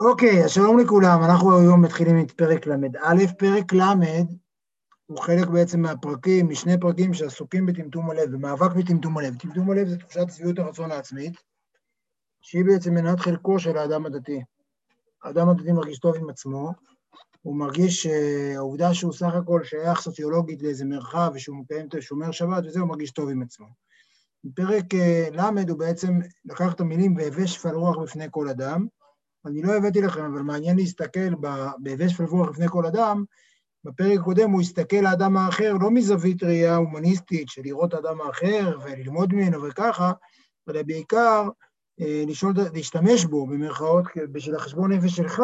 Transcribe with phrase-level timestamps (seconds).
[0.00, 3.26] אוקיי, אז שלום לכולם, אנחנו היום מתחילים את פרק ל"א.
[3.38, 3.82] פרק ל'
[5.06, 9.38] הוא חלק בעצם מהפרקים, משני פרקים שעסוקים בטמטום הלב, במאבק בטמטום הלב.
[9.38, 11.34] טמטום הלב זה תחושת שביעות הרצון העצמית,
[12.40, 14.42] שהיא בעצם מנת חלקו של האדם הדתי.
[15.22, 16.72] האדם הדתי מרגיש טוב עם עצמו,
[17.42, 22.64] הוא מרגיש שהעובדה שהוא סך הכל שייך סוציולוגית לאיזה מרחב ושהוא מקיים את השומר שבת
[22.66, 23.66] וזה, הוא מרגיש טוב עם עצמו.
[24.44, 24.84] בפרק
[25.32, 28.86] ל' הוא בעצם לקח את המילים והווה שפל רוח בפני כל אדם,
[29.46, 31.34] אני לא הבאתי לכם, אבל מעניין להסתכל
[31.78, 33.24] בהווה שפל רוח לפני כל אדם,
[33.84, 39.34] בפרק הקודם הוא הסתכל לאדם האחר לא מזווית ראייה הומניסטית של לראות האדם האחר וללמוד
[39.34, 40.12] ממנו וככה,
[40.68, 41.48] אלא בעיקר
[41.98, 45.42] לשאול, להשתמש בו במרכאות בשביל החשבון נפש שלך,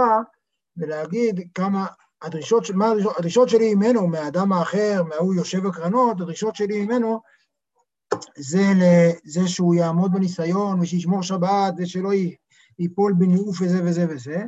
[0.76, 1.86] ולהגיד כמה
[2.22, 7.20] הדרישות, מה הדרישות, הדרישות שלי ממנו, מהאדם האחר, מההוא יושב הקרנות, הדרישות שלי ממנו
[8.36, 12.12] זה לזה שהוא יעמוד בניסיון ושישמור שבת ושלא
[12.80, 14.44] ייפול בניאוף וזה וזה וזה.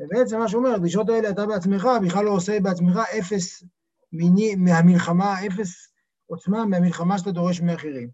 [0.00, 3.64] ובעצם מה שאומר, הדרישות האלה אתה בעצמך, בכלל לא עושה בעצמך אפס
[4.12, 5.88] מיני, מהמלחמה, אפס
[6.26, 8.08] עוצמה מהמלחמה שאתה דורש מאחרים.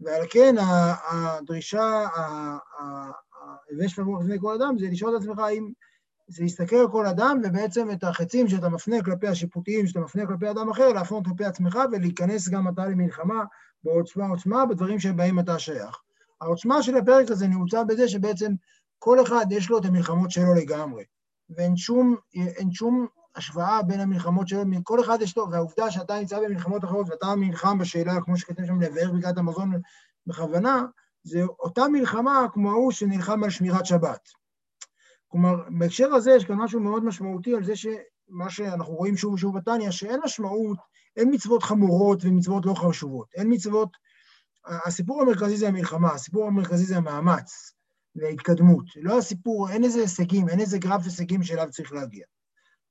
[0.00, 0.54] ועל כן
[1.10, 2.06] הדרישה,
[3.70, 5.72] הווה שפל לפני כל אדם, זה לשאול את עצמך האם
[6.28, 10.50] זה להסתכל על כל אדם, ובעצם את החצים שאתה מפנה כלפי השיפוטיים, שאתה מפנה כלפי
[10.50, 13.44] אדם אחר, להפנות כלפי עצמך ולהיכנס גם אתה למלחמה
[13.84, 16.00] בעוצמה עוצמה בדברים שבהם אתה שייך.
[16.40, 18.52] העוצמה של הפרק הזה נעוצה בזה שבעצם
[19.02, 21.04] כל אחד יש לו את המלחמות שלו לגמרי,
[21.50, 22.16] ואין שום,
[22.72, 23.06] שום
[23.36, 27.78] השוואה בין המלחמות שלו, כל אחד יש לו, והעובדה שאתה נמצא במלחמות אחרות ואתה נלחם
[27.78, 29.70] בשאלה, כמו שכתוב שם, לבאר בקעת המזון
[30.26, 30.84] בכוונה,
[31.22, 34.28] זה אותה מלחמה כמו ההוא שנלחם על שמירת שבת.
[35.28, 39.58] כלומר, בהקשר הזה יש כאן משהו מאוד משמעותי על זה שמה שאנחנו רואים שוב ושוב
[39.58, 40.78] בתניא, שאין משמעות,
[41.16, 43.88] אין מצוות חמורות ומצוות לא חשובות, אין מצוות...
[44.64, 47.74] הסיפור המרכזי זה המלחמה, הסיפור המרכזי זה המאמץ
[48.20, 48.84] וההתקדמות.
[48.96, 52.24] לא הסיפור, אין איזה הישגים, אין איזה גרף הישגים שאליו צריך להגיע.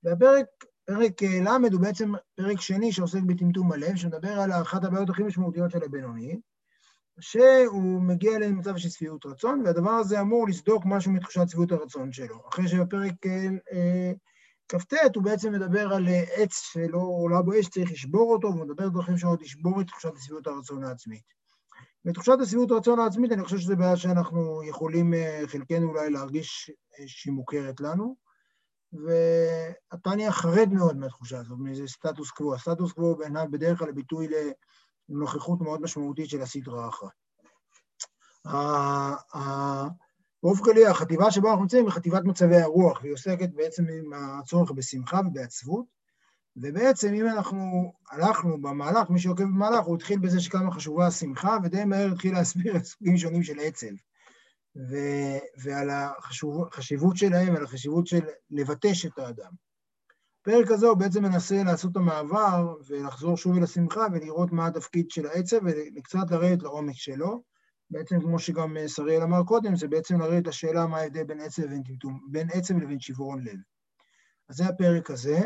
[0.03, 0.45] והפרק,
[0.85, 5.71] פרק ל' הוא בעצם פרק שני שעוסק בטמטום הלב, שמדבר על אחת הבעיות הכי משמעותיות
[5.71, 6.39] של הבינוני,
[7.19, 12.49] שהוא מגיע למצב של שביעות רצון, והדבר הזה אמור לסדוק משהו מתחושת שביעות הרצון שלו.
[12.49, 13.13] אחרי שבפרק
[14.69, 18.89] כ"ט הוא בעצם מדבר על עץ שלא עולה בו אש, צריך לשבור אותו, והוא מדבר
[18.89, 21.38] דרכים שונות לשבור את תחושת שביעות הרצון העצמית.
[22.05, 25.13] ותחושת השביעות הרצון העצמית, אני חושב שזו בעיה שאנחנו יכולים,
[25.45, 26.71] חלקנו אולי, להרגיש
[27.07, 28.15] שהיא מוכרת לנו,
[28.93, 32.55] והתניא חרד מאוד מהתחושה הזאת, מאיזה סטטוס קוו.
[32.55, 34.27] הסטטוס קוו בעיניו בדרך כלל ביטוי
[35.09, 37.09] לנוכחות מאוד משמעותית של הסדרה אחת.
[40.43, 44.71] באופן כללי, החטיבה שבה אנחנו נמצאים היא חטיבת מצבי הרוח, והיא עוסקת בעצם עם הצורך
[44.71, 45.98] בשמחה ובעצבות,
[46.57, 51.85] ובעצם אם אנחנו הלכנו במהלך, מי שעוקב במהלך, הוא התחיל בזה שכמה חשובה השמחה, ודי
[51.85, 53.87] מהר התחיל להסביר את סוגים שונים של עצב,
[54.75, 59.51] ו- ועל החשיבות שלהם, ועל החשיבות של לבטש את האדם.
[60.41, 65.11] הפרק הזה הוא בעצם מנסה לעשות את המעבר ולחזור שוב אל השמחה ולראות מה התפקיד
[65.11, 65.57] של העצב
[65.95, 67.43] וקצת לרדת לעומק שלו.
[67.89, 71.63] בעצם, כמו שגם שריאל אמר קודם, זה בעצם לרדת לשאלה מה ההבדל בין עצב
[72.31, 73.57] בין עצב לבין שברון לב.
[74.49, 75.39] אז זה הפרק הזה,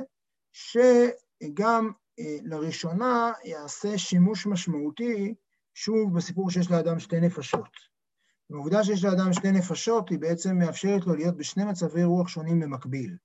[0.54, 1.92] שגם
[2.44, 5.34] לראשונה יעשה שימוש משמעותי,
[5.74, 7.94] שוב, בסיפור שיש לאדם שתי נפשות.
[8.52, 13.18] העובדה שיש לאדם שתי נפשות, היא בעצם מאפשרת לו להיות בשני מצבי רוח שונים במקביל.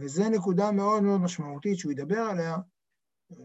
[0.00, 2.56] וזו נקודה מאוד מאוד משמעותית שהוא ידבר עליה,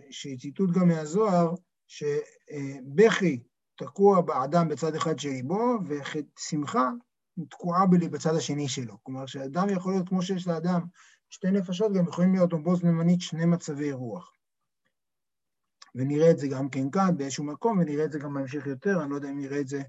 [0.10, 1.54] שהיא ציטוט גם מהזוהר,
[1.88, 3.44] שבכי
[3.76, 6.90] תקוע באדם בצד אחד של ליבו, ושמחה
[7.50, 8.98] תקועה בצד השני שלו.
[9.04, 10.82] כלומר, שאדם יכול להיות, כמו שיש לאדם
[11.34, 14.34] שתי נפשות, גם יכולים להיות בו זמנית שני מצבי רוח.
[15.96, 19.10] ונראה את זה גם כן כאן באיזשהו מקום, ונראה את זה גם בהמשך יותר, אני
[19.10, 19.82] לא יודע אם נראה את זה,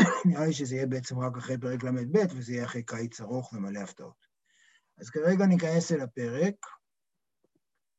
[0.28, 3.78] נראה לי שזה יהיה בעצם רק אחרי פרק ל"ב, וזה יהיה אחרי קיץ ארוך ומלא
[3.78, 4.26] הפתעות.
[4.98, 6.66] אז כרגע ניכנס אל הפרק,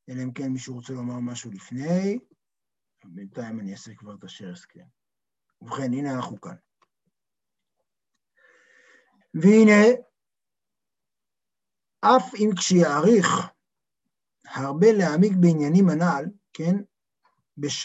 [0.08, 2.18] אלא אם כן מישהו רוצה לומר משהו לפני,
[3.04, 4.84] בינתיים אני אעשה כבר את השיר הסכם.
[5.62, 6.56] ובכן, הנה אנחנו כאן.
[9.34, 9.82] והנה,
[12.04, 13.26] אף אם כשיעריך
[14.54, 16.76] הרבה להעמיק בעניינים הנ"ל, כן,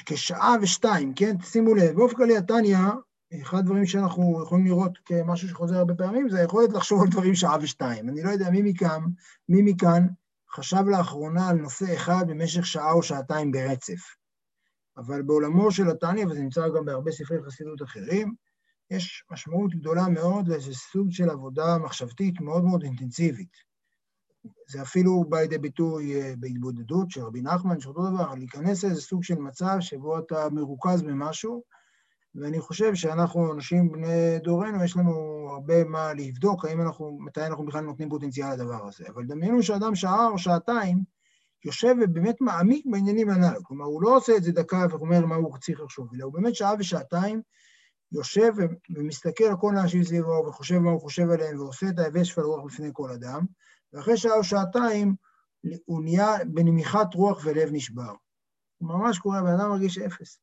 [0.06, 2.78] כשעה ושתיים, כן, שימו לב, באופן כללי התניא,
[3.42, 7.58] אחד הדברים שאנחנו יכולים לראות כמשהו שחוזר הרבה פעמים, זה היכולת לחשוב על דברים שעה
[7.62, 8.10] ושתיים.
[8.10, 9.02] אני לא יודע מי מכאן,
[9.50, 10.08] מי מכאן
[10.52, 14.16] חשב לאחרונה על נושא אחד במשך שעה או שעתיים ברצף.
[14.98, 18.34] אבל בעולמו של התניא, וזה נמצא גם בהרבה ספרי חסידות אחרים,
[18.92, 23.68] יש משמעות גדולה מאוד לאיזה סוג של עבודה מחשבתית מאוד מאוד אינטנסיבית.
[24.68, 29.36] זה אפילו בא לידי ביטוי בהתבודדות של רבי נחמן, שאותו דבר, להיכנס לאיזה סוג של
[29.36, 31.64] מצב שבו אתה מרוכז במשהו,
[32.36, 37.66] ואני חושב שאנחנו, אנשים בני דורנו, יש לנו הרבה מה לבדוק, האם אנחנו, מתי אנחנו
[37.66, 39.04] בכלל נותנים פוטנציאל לדבר הזה.
[39.08, 41.04] אבל דמיינו שאדם שעה או שעתיים
[41.66, 43.58] יושב ובאמת מעמיק בעניינים הנ"ל.
[43.64, 46.56] כלומר, הוא לא עושה את זה דקה ואומר מה הוא צריך לחשוב, אלא הוא באמת
[46.56, 47.42] שעה ושעתיים
[48.12, 48.52] יושב
[48.96, 52.66] ומסתכל על כל האנשים סביבו וחושב מה הוא חושב עליהם ועושה את ההיבש של הרוח
[52.66, 53.46] בפני כל אדם,
[53.94, 55.16] ואחרי שעה או שעתיים
[55.86, 58.13] הוא נהיה בנמיכת רוח ולב נשבר.
[58.78, 60.39] הוא ממש קורה, בן אדם מרגיש אפס.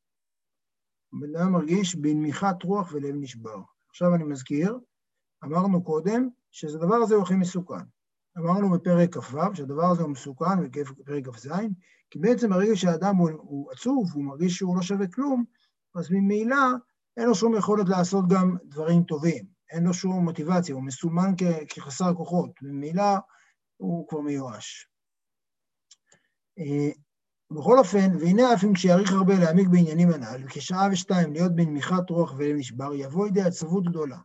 [1.13, 3.61] בן אדם מרגיש בנמיכת רוח ולב נשבר.
[3.89, 4.79] עכשיו אני מזכיר,
[5.43, 7.85] אמרנו קודם שהדבר הזה הוא הכי מסוכן.
[8.37, 10.69] אמרנו בפרק כ"ו שהדבר הזה הוא מסוכן,
[10.99, 11.49] בפרק כ"ז,
[12.09, 15.45] כי בעצם ברגע שהאדם הוא, הוא עצוב, הוא מרגיש שהוא לא שווה כלום,
[15.95, 16.57] אז ממילא
[17.17, 21.73] אין לו שום יכולת לעשות גם דברים טובים, אין לו שום מוטיבציה, הוא מסומן כ-
[21.73, 23.03] כחסר כוחות, ממילא
[23.77, 24.89] הוא כבר מיואש.
[26.59, 26.91] אה,
[27.51, 32.33] בכל אופן, והנה אף אם כשיאריך הרבה להעמיק בעניינים הנ"ל, וכשעה ושתיים להיות בנמיכת רוח
[32.37, 34.17] ולב נשבר, יבוא לידי עצבות גדולה.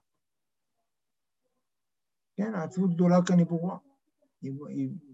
[2.37, 3.79] כן, העצבות גדולה כאן היא ברורה.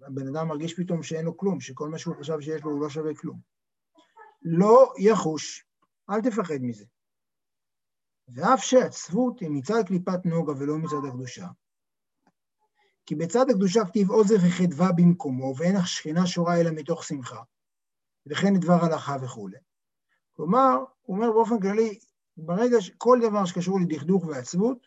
[0.06, 2.90] הבן אדם מרגיש פתאום שאין לו כלום, שכל מה שהוא חשב שיש לו הוא לא
[2.90, 3.40] שווה כלום.
[4.42, 5.66] לא יחוש,
[6.10, 6.84] אל תפחד מזה.
[8.28, 11.46] ואף שעצבות היא מצד קליפת נוגה ולא מצד הקדושה.
[13.06, 17.42] כי בצד הקדושה כתיב עוזר וחדווה במקומו, ואין השכינה שורה אלא מתוך שמחה,
[18.26, 19.58] וכן דבר הלכה וכולי.
[20.32, 21.98] כלומר, הוא אומר באופן כללי,
[22.36, 24.86] ברגע שכל דבר שקשור לדכדוך ועצבות,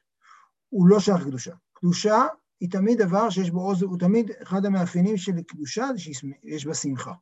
[0.70, 1.56] הוא לא שייך לקדושה.
[1.74, 2.26] קדושה
[2.60, 6.74] היא תמיד דבר שיש בו עוז, הוא תמיד, אחד המאפיינים של קדושה זה שיש בה
[6.74, 7.14] שמחה.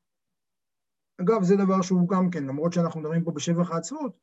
[1.21, 4.17] אגב, זה דבר שהוא גם כן, למרות שאנחנו מדברים פה בשבח העצבות,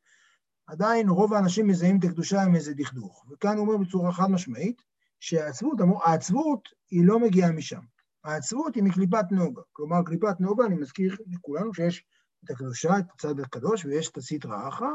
[0.67, 3.25] עדיין רוב האנשים מזהים את הקדושה עם איזה דכדוך.
[3.31, 4.81] וכאן הוא אומר בצורה חד משמעית,
[5.19, 7.81] שהעצבות, העצבות היא לא מגיעה משם.
[8.23, 9.61] העצבות היא מקליפת נוגה.
[9.71, 12.05] כלומר, קליפת נוגה, אני מזכיר לכולנו שיש
[12.43, 14.89] את הקדושה, את הצד הקדוש, ויש את הסטרא אחרא,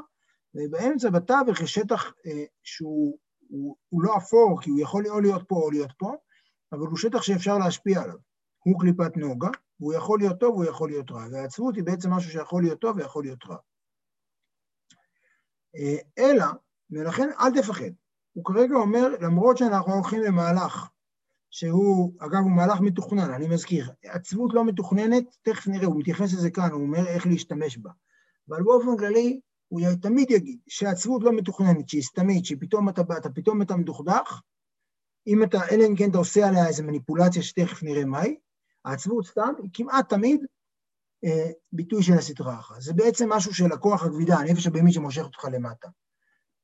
[0.54, 3.18] ובאמצע, בתווך, יש שטח אה, שהוא
[3.50, 6.14] הוא, הוא לא אפור, כי הוא יכול או להיות פה או להיות פה,
[6.72, 8.18] אבל הוא שטח שאפשר להשפיע עליו.
[8.64, 9.48] הוא קליפת נוגה,
[9.80, 11.26] והוא יכול להיות טוב והוא יכול להיות רע.
[11.32, 13.56] והעצבות היא בעצם משהו שיכול להיות טוב ויכול להיות רע.
[15.76, 16.44] אה, אלא,
[16.90, 17.90] ולכן אל תפחד.
[18.32, 20.88] הוא כרגע אומר, למרות שאנחנו הולכים למהלך
[21.50, 26.50] שהוא, אגב, הוא מהלך מתוכנן, אני מזכיר, עצבות לא מתוכננת, תכף נראה, הוא מתייחס לזה
[26.50, 27.90] כאן, הוא אומר איך להשתמש בה.
[28.48, 33.62] אבל באופן כללי, הוא תמיד יגיד שעצבות לא מתוכננת, שהיא סתמית, שפתאום אתה, אתה פתאום
[33.62, 34.40] אתה מדוכדך,
[35.26, 38.36] אם אתה, אלא אם כן אתה עושה עליה איזו מניפולציה שתכף נראה מהי,
[38.84, 40.44] העצבות סתם היא כמעט תמיד
[41.72, 42.80] ביטוי של הסטרה אחת.
[42.80, 45.88] זה בעצם משהו של הכוח הכבידה, הנפש הבהמית שמושך אותך למטה.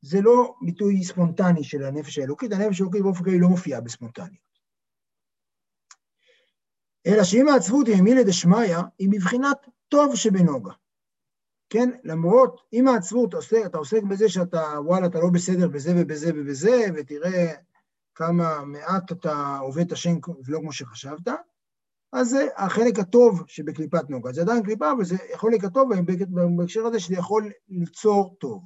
[0.03, 4.47] זה לא ביטוי ספונטני של הנפש האלוקית, הנפש האלוקית באופן כללי לא מופיעה בספונטניות.
[7.07, 9.57] אלא שאם העצבות היא מילי דשמיא, היא מבחינת
[9.89, 10.73] טוב שבנוגה.
[11.71, 11.91] כן?
[12.05, 13.35] למרות, אם העצבות,
[13.67, 17.53] אתה עוסק בזה שאתה, וואלה, אתה לא בסדר בזה ובזה ובזה, ותראה
[18.15, 20.15] כמה מעט אתה עובד את השם
[20.45, 21.29] ולא כמו שחשבת,
[22.13, 24.33] אז זה החלק הטוב שבקליפת נוגה.
[24.33, 25.91] זה עדיין קליפה, אבל זה יכול להיות טוב
[26.57, 28.65] בהקשר הזה שזה יכול ליצור טוב.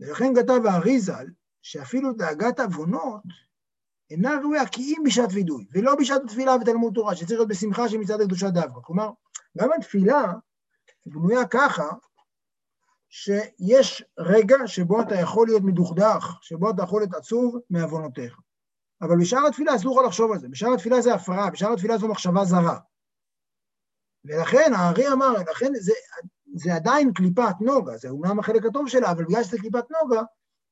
[0.00, 1.26] ולכן כתב האריזל,
[1.62, 3.22] שאפילו דאגת עוונות
[4.10, 8.20] אינה ראויה כי אם בשעת וידוי, ולא בשעת התפילה ותלמוד תורה, שצריך להיות בשמחה שמצד
[8.20, 8.80] הקדושה דווקא.
[8.80, 9.10] כלומר,
[9.58, 10.32] גם התפילה
[11.06, 11.88] בנויה ככה,
[13.08, 18.40] שיש רגע שבו אתה יכול להיות מדוכדך, שבו אתה יכול להיות עצוב מעוונותיך.
[19.02, 22.08] אבל בשאר התפילה אסור לך לחשוב על זה, בשאר התפילה זה הפרעה, בשאר התפילה זו
[22.08, 22.78] מחשבה זרה.
[24.24, 25.92] ולכן הארי אמר, לכן זה,
[26.54, 30.22] זה עדיין קליפת נוגה, זה אומנם החלק הטוב שלה, אבל בגלל שזה קליפת נוגה,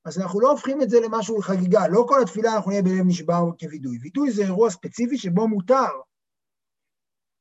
[0.04, 1.88] אז אנחנו לא הופכים את זה למשהו חגיגה.
[1.88, 3.98] לא כל התפילה אנחנו נהיה בלב נשבר כווידוי.
[4.02, 5.90] וידוי זה אירוע ספציפי שבו מותר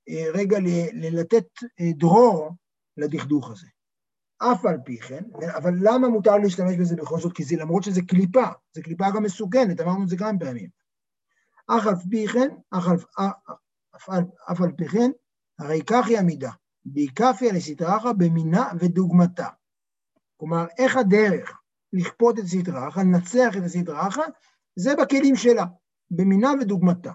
[0.10, 0.58] אה, רגע
[0.94, 1.48] לתת
[1.80, 2.50] אה, דרור
[2.98, 3.68] לדכדוך הזה.
[4.38, 5.24] אף על פי כן,
[5.58, 7.34] אבל למה מותר להשתמש בזה בכל זאת?
[7.34, 10.79] כי זה למרות שזה קליפה, זה קליפה גם מסוכנת, אמרנו את זה כמה פעמים.
[11.78, 12.50] אף על פי כן,
[14.52, 15.12] אף על, פי כן,
[15.60, 16.52] הרי כך היא המידה,
[16.86, 19.48] בהיקפיה לסטראחה במינה ודוגמתה.
[20.38, 21.62] כלומר, איך הדרך
[21.94, 24.22] לכפות את סטראחה, לנצח את הסטראחה,
[24.76, 25.66] זה בכלים שלה,
[26.12, 27.12] במינה ודוגמתה.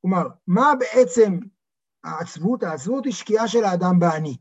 [0.00, 1.38] כלומר, מה בעצם
[2.04, 2.62] העצבות?
[2.62, 4.36] העצבות היא שקיעה של האדם באני.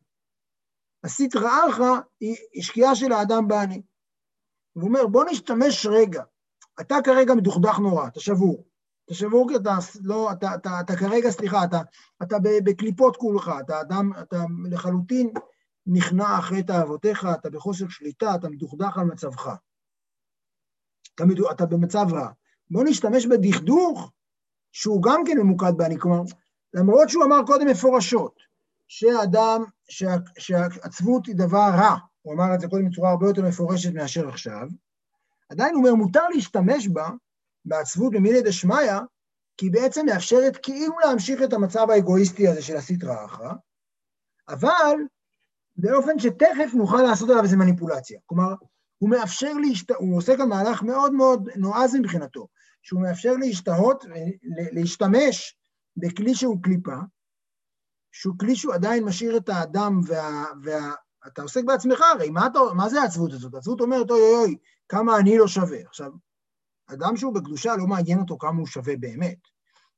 [1.03, 3.81] הסטרא אחרא היא שקיעה של האדם באני.
[4.73, 6.23] הוא אומר, בוא נשתמש רגע.
[6.81, 8.74] אתה כרגע מדוכדך נורא, אתה שבור.
[9.05, 11.81] אתה שבור כי אתה לא, אתה, אתה, אתה כרגע, סליחה, אתה,
[12.23, 12.35] אתה
[12.65, 14.37] בקליפות כולך, אתה אדם, אתה
[14.69, 15.33] לחלוטין
[15.87, 19.55] נכנע אחרי תאוותיך, אתה בחוסר שליטה, אתה מדוכדך על מצבך.
[21.15, 22.29] אתה, אתה במצב רע.
[22.71, 24.11] בוא נשתמש בדכדוך,
[24.71, 26.21] שהוא גם כן ממוקד באני, כלומר,
[26.73, 28.39] למרות שהוא אמר קודם מפורשות,
[28.87, 33.93] שאדם, שה, שהעצבות היא דבר רע, הוא אמר את זה קודם בצורה הרבה יותר מפורשת
[33.93, 34.67] מאשר עכשיו,
[35.49, 37.09] עדיין הוא אומר, מותר להשתמש בה,
[37.65, 38.99] בעצבות במילי דשמיא,
[39.57, 43.53] כי היא בעצם מאפשרת כאילו להמשיך את המצב האגואיסטי הזה של הסטרא אחרא,
[44.49, 44.95] אבל
[45.75, 48.19] באופן שתכף נוכל לעשות עליו איזו מניפולציה.
[48.25, 48.53] כלומר,
[48.97, 49.91] הוא מאפשר להשת...
[49.91, 52.47] הוא עושה כאן מהלך מאוד מאוד נועז מבחינתו,
[52.81, 54.05] שהוא מאפשר להשתהות,
[54.71, 55.57] להשתמש
[55.97, 56.97] בכלי שהוא קליפה,
[58.11, 60.45] שהוא כלי שהוא עדיין משאיר את האדם וה...
[60.63, 60.93] וה...
[61.27, 62.59] אתה עוסק בעצמך הרי, מה, אתה...
[62.75, 63.53] מה זה העצבות הזאת?
[63.53, 64.57] העצבות אומרת, אוי אוי אוי,
[64.89, 65.77] כמה אני לא שווה.
[65.87, 66.11] עכשיו,
[66.87, 69.37] אדם שהוא בקדושה לא מעניין אותו כמה הוא שווה באמת,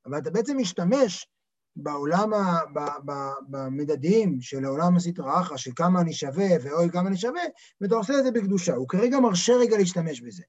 [0.05, 1.27] אבל אתה בעצם משתמש
[1.75, 3.11] בעולם, ה, ב, ב,
[3.49, 7.41] במדדים של העולם הסטרא אחרא, של כמה אני שווה ואוי כמה אני שווה,
[7.81, 8.75] ואתה עושה את זה בקדושה.
[8.75, 10.43] הוא כרגע מרשה רגע להשתמש בזה.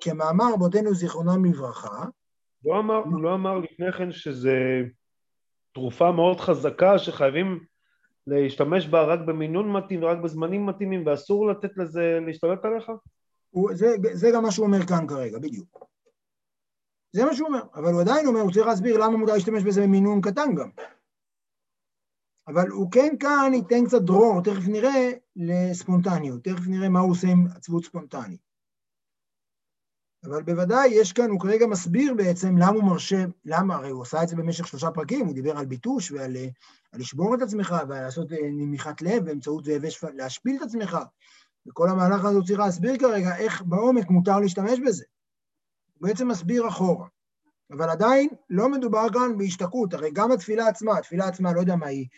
[0.00, 2.04] כמאמר רבותינו זיכרונם לברכה.
[2.64, 4.82] לא אמר, הוא לא אמר לפני כן שזה
[5.74, 7.64] תרופה מאוד חזקה שחייבים
[8.26, 12.90] להשתמש בה רק במינון מתאים ורק בזמנים מתאימים ואסור לתת לזה להשתלט עליך?
[13.50, 15.86] הוא, זה, זה גם מה שהוא אומר כאן כרגע, בדיוק.
[17.12, 19.82] זה מה שהוא אומר, אבל הוא עדיין אומר, הוא צריך להסביר למה מותר להשתמש בזה
[19.82, 20.70] במינון קטן גם.
[22.48, 27.28] אבל הוא כן כאן ייתן קצת דרור, תכף נראה, לספונטניות, תכף נראה מה הוא עושה
[27.28, 28.40] עם עצבות ספונטנית.
[30.24, 34.22] אבל בוודאי יש כאן, הוא כרגע מסביר בעצם למה הוא מרשה, למה, הרי הוא עשה
[34.22, 36.36] את זה במשך שלושה פרקים, הוא דיבר על ביטוש ועל
[36.92, 40.98] על לשבור את עצמך ועל לעשות אה, נמיכת לב באמצעות שפל, להשפיל את עצמך.
[41.70, 45.04] וכל המהלך הזה הוא צריך להסביר כרגע איך בעומק מותר להשתמש בזה.
[45.94, 47.08] הוא בעצם מסביר אחורה.
[47.70, 51.86] אבל עדיין לא מדובר כאן בהשתקעות, הרי גם התפילה עצמה, התפילה עצמה, לא יודע מה
[51.86, 52.08] היא,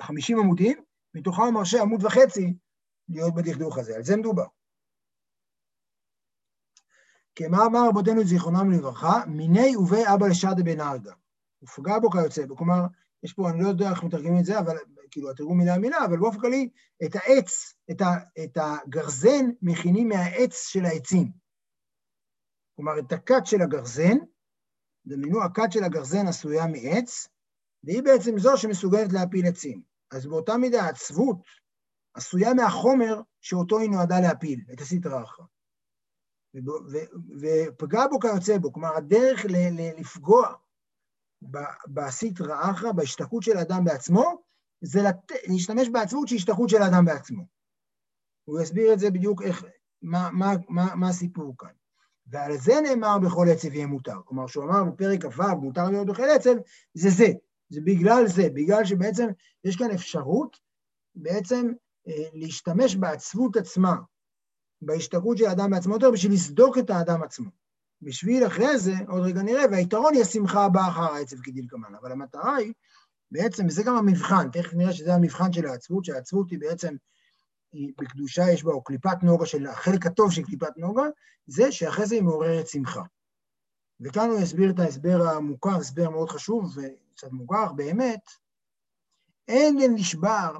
[0.00, 0.82] 50 עמודים,
[1.14, 2.54] מתוכם הוא מרשה עמוד וחצי
[3.08, 4.46] להיות בדכדוך הזה, על זה מדובר.
[7.34, 11.12] כמה אמר רבותינו זיכרונם לברכה, מיני ובי אבא לשדה בן ארגה.
[11.62, 12.56] ופגע בו כיוצא בו.
[12.56, 12.80] כלומר,
[13.22, 14.76] יש פה, אני לא יודע איך מתרגמים את זה, אבל
[15.10, 16.68] כאילו, התרגום מילה מילה, אבל באופן כללי,
[17.04, 18.06] את העץ, את, ה,
[18.44, 21.32] את הגרזן מכינים מהעץ של העצים.
[22.76, 24.18] כלומר, את הכת של הגרזן,
[25.06, 27.28] דמיינו, הכת של הגרזן עשויה מעץ,
[27.84, 29.82] והיא בעצם זו שמסוגלת להפיל עצים.
[30.10, 31.42] אז באותה מידה העצבות
[32.14, 35.44] עשויה מהחומר שאותו היא נועדה להפיל, את הסטרא אחרא.
[37.40, 39.46] ופגע בו כיוצא בו, כלומר הדרך
[39.98, 40.54] לפגוע
[41.88, 44.42] בסטרא אחרא, בהשתקעות של האדם בעצמו,
[44.80, 45.32] זה לת...
[45.48, 47.44] להשתמש בעצבות שהיא השתקעות של האדם בעצמו.
[48.44, 49.64] הוא יסביר את זה בדיוק איך,
[50.02, 51.70] מה, מה, מה, מה הסיפור כאן.
[52.26, 54.16] ועל זה נאמר בכל עצב יהיה מותר.
[54.24, 56.54] כלומר, שהוא אמר בפרק כ"ו, מותר להיות בכל עצב,
[56.94, 57.32] זה זה.
[57.68, 59.26] זה בגלל זה, בגלל שבעצם
[59.64, 60.56] יש כאן אפשרות
[61.14, 61.72] בעצם
[62.08, 63.96] אה, להשתמש בעצבות עצמה,
[64.82, 67.50] בהשתקעות של האדם בעצמו יותר, בשביל לסדוק את האדם עצמו.
[68.02, 71.94] בשביל אחרי זה, עוד רגע נראה, והיתרון היא השמחה הבאה אחר העצב כדלקמן.
[71.94, 72.72] אבל המטרה היא,
[73.30, 76.96] בעצם, וזה גם המבחן, תכף נראה שזה המבחן של העצבות, שהעצבות היא בעצם,
[77.72, 81.04] היא בקדושה יש בה, או קליפת נוגה של החלק הטוב של קליפת נוגה,
[81.46, 83.02] זה שאחרי זה היא מעוררת שמחה.
[84.00, 88.20] וכאן הוא יסביר את ההסבר המוכר, הסבר מאוד חשוב וקצת מוכר, באמת,
[89.48, 90.56] אין לנשבר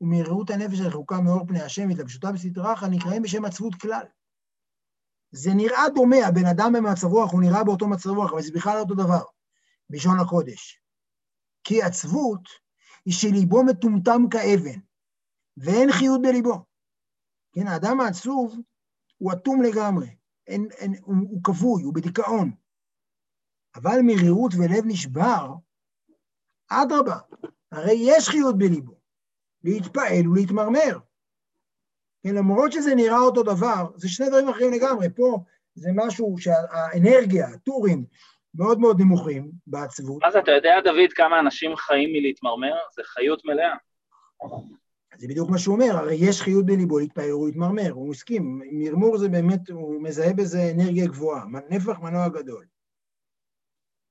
[0.00, 4.04] ומהיראות הנפש הרחוקה מאור פני השם והתלבשותה בסטרא אחרא נקראים בשם עצבות כלל.
[5.32, 8.74] זה נראה דומה, הבן אדם במצב רוח, הוא נראה באותו מצב רוח, אבל זה בכלל
[8.74, 9.22] לא אותו דבר,
[9.90, 10.82] בלשון הקודש.
[11.64, 12.48] כי עצבות
[13.04, 14.80] היא שליבו מטומטם כאבן,
[15.56, 16.64] ואין חיות בליבו.
[17.52, 18.56] כן, האדם העצוב
[19.18, 22.52] הוא אטום לגמרי, אין, אין, הוא, כבוי, הוא בדיכאון.
[23.74, 25.54] אבל מרירות ולב נשבר,
[26.68, 27.18] אדרבה,
[27.72, 29.00] הרי יש חיות בליבו.
[29.64, 30.98] להתפעל ולהתמרמר.
[32.22, 35.08] כן, למרות שזה נראה אותו דבר, זה שני דברים אחרים לגמרי.
[35.16, 35.38] פה
[35.74, 38.04] זה משהו שהאנרגיה, הטורים,
[38.54, 40.22] מאוד מאוד נמוכים בעצבות.
[40.22, 42.74] מה זה, אתה יודע, דוד, כמה אנשים חיים מלהתמרמר?
[42.94, 43.74] זה חיות מלאה.
[45.18, 48.60] זה בדיוק מה שהוא אומר, הרי יש חיות בליבו להתפעל ולהתמרמר, הוא מסכים.
[48.72, 52.66] מרמור זה באמת, הוא מזהה בזה אנרגיה גבוהה, נפח מנוע גדול.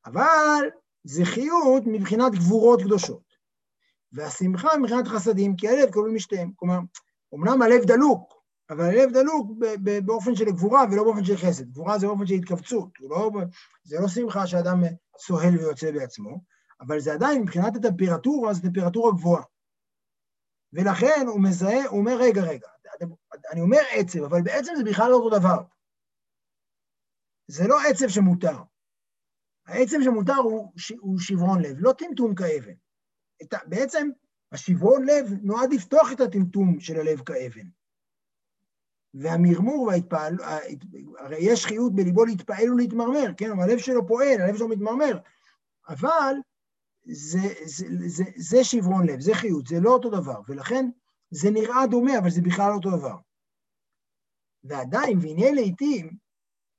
[0.05, 0.69] אבל
[1.03, 3.29] זה חיות מבחינת גבורות קדושות.
[4.11, 6.51] והשמחה מבחינת חסדים, כי הלב קרוב משתיהם.
[6.55, 6.79] כלומר,
[7.35, 9.51] אמנם הלב דלוק, אבל הלב דלוק
[10.05, 11.71] באופן של גבורה ולא באופן של חסד.
[11.71, 13.31] גבורה זה באופן של התכווצות, לא,
[13.83, 14.81] זה לא שמחה שאדם
[15.19, 16.41] סוהל ויוצא בעצמו,
[16.81, 19.43] אבל זה עדיין, מבחינת הטמפרטורה, זו טמפרטורה גבוהה.
[20.73, 22.67] ולכן הוא מזהה, הוא אומר, רגע, רגע,
[23.51, 25.63] אני אומר עצב, אבל בעצם זה בכלל לא אותו דבר.
[27.47, 28.57] זה לא עצב שמותר.
[29.65, 32.73] העצב שמותר הוא, הוא שברון לב, לא טמטום כאבן.
[33.65, 34.09] בעצם
[34.51, 37.67] השברון לב נועד לפתוח את הטמטום של הלב כאבן.
[39.13, 40.37] והמרמור וההתפעל,
[41.17, 43.51] הרי יש חיות בליבו להתפעל ולהתמרמר, כן?
[43.51, 45.19] אבל הלב שלו פועל, הלב שלו מתמרמר.
[45.89, 46.33] אבל
[47.05, 50.41] זה, זה, זה, זה שברון לב, זה חיות, זה לא אותו דבר.
[50.47, 50.89] ולכן
[51.31, 53.15] זה נראה דומה, אבל זה בכלל אותו דבר.
[54.63, 56.09] ועדיין, והנה לעיתים,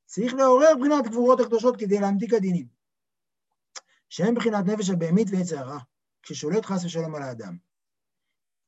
[0.07, 2.67] צריך לעורר בחינת גבורות הקדושות כדי להמתיק הדינים,
[4.09, 5.79] שהם בחינת נפש הבהמית ועץ הרע,
[6.23, 7.57] כששולט חס ושלום על האדם.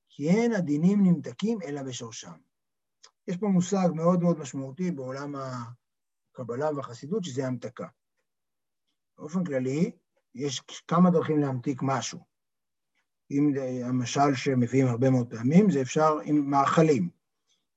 [0.09, 2.33] כי אין הדינים נמתקים אלא בשורשם.
[3.29, 7.87] יש פה מושג מאוד מאוד משמעותי בעולם הקבלה והחסידות, שזה המתקה.
[9.19, 9.93] באופן כללי,
[10.35, 12.19] יש כמה דרכים להמתיק משהו.
[13.31, 13.53] אם
[13.85, 17.11] המשל שמביאים הרבה מאוד פעמים, זה אפשר עם מאכלים.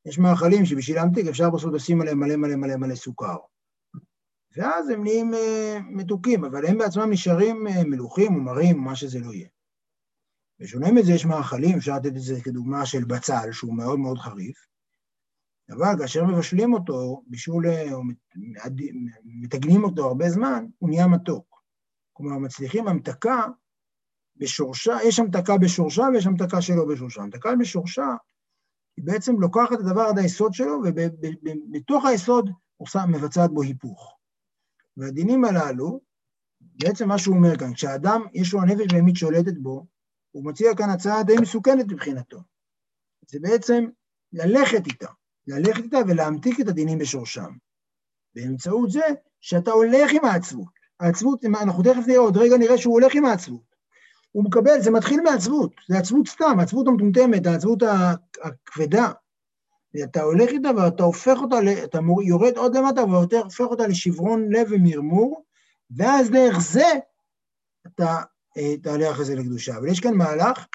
[0.06, 3.38] יש מאכלים שבשביל להמתיק אפשר בסוף לשים עליהם מלא מלא מלא מלא סוכר.
[4.56, 5.38] ואז הם נהיים uh,
[5.82, 9.48] מתוקים, אבל הם בעצמם נשארים uh, מלוכים ומרים, מה שזה לא יהיה.
[10.60, 14.58] בשונה מזה יש מאכלים, אפשר לתת את זה כדוגמה של בצל, שהוא מאוד מאוד חריף,
[15.70, 18.02] אבל כאשר מבשלים אותו, בישול, או
[19.26, 21.62] מתגנים אותו הרבה זמן, הוא נהיה מתוק.
[22.14, 23.42] כלומר, מצליחים המתקה
[24.36, 27.22] בשורשה, יש המתקה בשורשה ויש המתקה שלא בשורשה.
[27.22, 28.08] המתקה בשורשה
[28.98, 34.18] היא בעצם לוקחת את הדבר עד היסוד שלו, ובתוך היסוד עושה, מבצעת בו היפוך.
[34.98, 36.02] והדינים הללו,
[36.62, 39.86] בעצם מה שהוא אומר כאן, כשאדם יש לו הנפש בהמית שולטת בו,
[40.36, 42.38] הוא מציע כאן הצעה די מסוכנת מבחינתו.
[43.28, 43.86] זה בעצם
[44.34, 45.08] ללכת איתה,
[45.48, 47.52] ללכת איתה ולהמתיק את הדינים בשורשם.
[48.36, 49.06] באמצעות זה
[49.42, 50.74] שאתה הולך עם העצבות.
[51.00, 53.76] העצבות, אנחנו תכף נראה, עוד רגע נראה שהוא הולך עם העצבות.
[54.32, 57.84] הוא מקבל, זה מתחיל מעצבות, זה עצבות סתם, העצבות המטומטמת, העצבות
[58.44, 59.12] הכבדה.
[60.04, 64.68] אתה הולך איתה ואתה הופך אותה, אתה יורד עוד למטה ואתה הופך אותה לשברון לב
[64.70, 65.44] ומרמור,
[65.98, 66.88] ואז דרך זה
[67.88, 68.22] אתה
[68.84, 69.78] תעלה אחרי זה לקדושה.
[69.78, 70.66] אבל יש כאן מהלך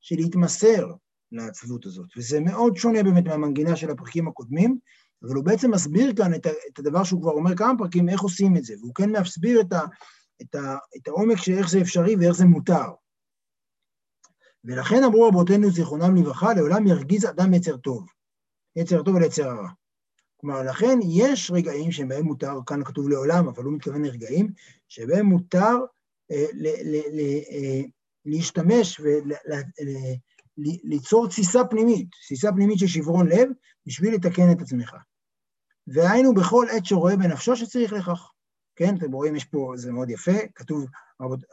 [0.00, 0.86] של להתמסר
[1.32, 4.78] לעצבות הזאת, וזה מאוד שונה באמת מהמנגינה של הפרקים הקודמים,
[5.22, 8.56] אבל הוא בעצם מסביר כאן את, את הדבר שהוא כבר אומר כמה פרקים, איך עושים
[8.56, 9.80] את זה, והוא כן מסביר את, ה,
[10.42, 12.86] את, ה, את העומק של איך זה אפשרי ואיך זה מותר.
[14.64, 18.06] ולכן אמרו רבותינו זיכרונם לברכה, לעולם ירגיז אדם יצר טוב,
[18.76, 19.68] יצר טוב ויצר הרע.
[20.36, 24.52] כלומר, לכן יש רגעים שבהם מותר, כאן כתוב לעולם, אבל הוא מתכוון לרגעים,
[24.88, 25.97] שבהם מותר אה, אה,
[28.24, 29.00] להשתמש
[30.58, 33.48] וליצור תסיסה פנימית, תסיסה פנימית של שברון לב,
[33.86, 34.94] בשביל לתקן את עצמך.
[35.86, 38.30] והיינו בכל עת שרואה בנפשו שצריך לכך.
[38.76, 40.86] כן, אתם רואים, יש פה, זה מאוד יפה, כתוב,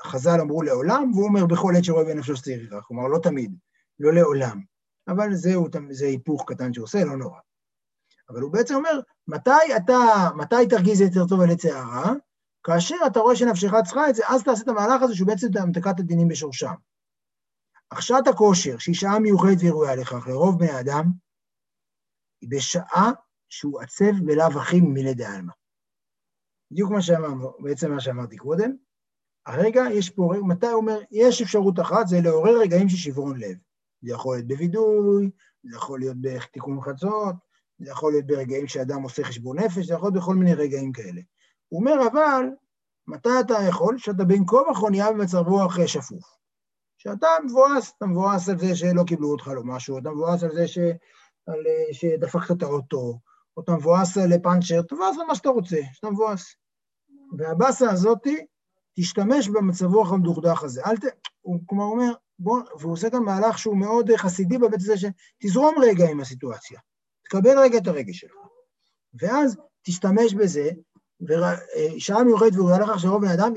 [0.06, 3.56] חז"ל אמרו לעולם, והוא אומר בכל עת שרואה בנפשו שצריך לכך, כלומר, לא תמיד,
[4.00, 4.62] לא לעולם.
[5.08, 7.40] אבל זהו, זה היפוך קטן שעושה, לא נורא.
[8.30, 12.14] אבל הוא בעצם אומר, מתי אתה, מתי תרגיז יותר טוב על עץ הערה?
[12.66, 16.00] כאשר אתה רואה שנפשך צריכה את זה, אז תעשה את המהלך הזה שהוא בעצם המתקת
[16.00, 16.74] הדינים בשורשם.
[17.92, 21.06] הכשרת הכושר, שהיא שעה מיוחדת וראויה לכך לרוב בני אדם,
[22.42, 23.12] היא בשעה
[23.50, 25.54] שהוא עצב בלאו הכי מילי דעלמא.
[26.72, 28.76] בדיוק מה שאמרנו, בעצם מה שאמרתי קודם.
[29.46, 33.58] הרגע יש פה, מתי הוא אומר, יש אפשרות אחת, זה לעורר רגעים של שברון לב.
[34.02, 35.30] זה יכול להיות בווידוי,
[35.64, 37.36] זה יכול להיות בתיקון חצות,
[37.80, 41.22] זה יכול להיות ברגעים שאדם עושה חשבון נפש, זה יכול להיות בכל מיני רגעים כאלה.
[41.76, 42.46] הוא אומר, אבל,
[43.08, 43.98] מתי אתה יכול?
[43.98, 46.24] שאתה בין כה וכה נהיה במצב רוח שפוף.
[46.98, 50.68] שאתה מבואס, אתה מבואס על זה שלא קיבלו אותך לא משהו, אתה מבואס על זה
[50.68, 50.78] ש...
[51.48, 51.64] על...
[51.92, 53.20] שדפקת את האוטו,
[53.58, 56.56] או אתה מבואס לפאנצ'ר, תבואס על מה שאתה רוצה, שאתה מבואס.
[57.38, 58.46] והבאסה הזאתי,
[58.94, 60.82] תשתמש במצב רוח המדוכדך הזה.
[60.86, 61.04] אל ת...
[61.42, 66.10] הוא כלומר אומר, בוא, והוא עושה כאן מהלך שהוא מאוד חסידי בבית הזה, שתזרום רגע
[66.10, 66.80] עם הסיטואציה.
[67.26, 68.36] תקבל רגע את הרגש שלך.
[69.22, 70.70] ואז תשתמש בזה,
[71.22, 73.54] ושעה מיוחדת והוא לך עכשיו בן אדם,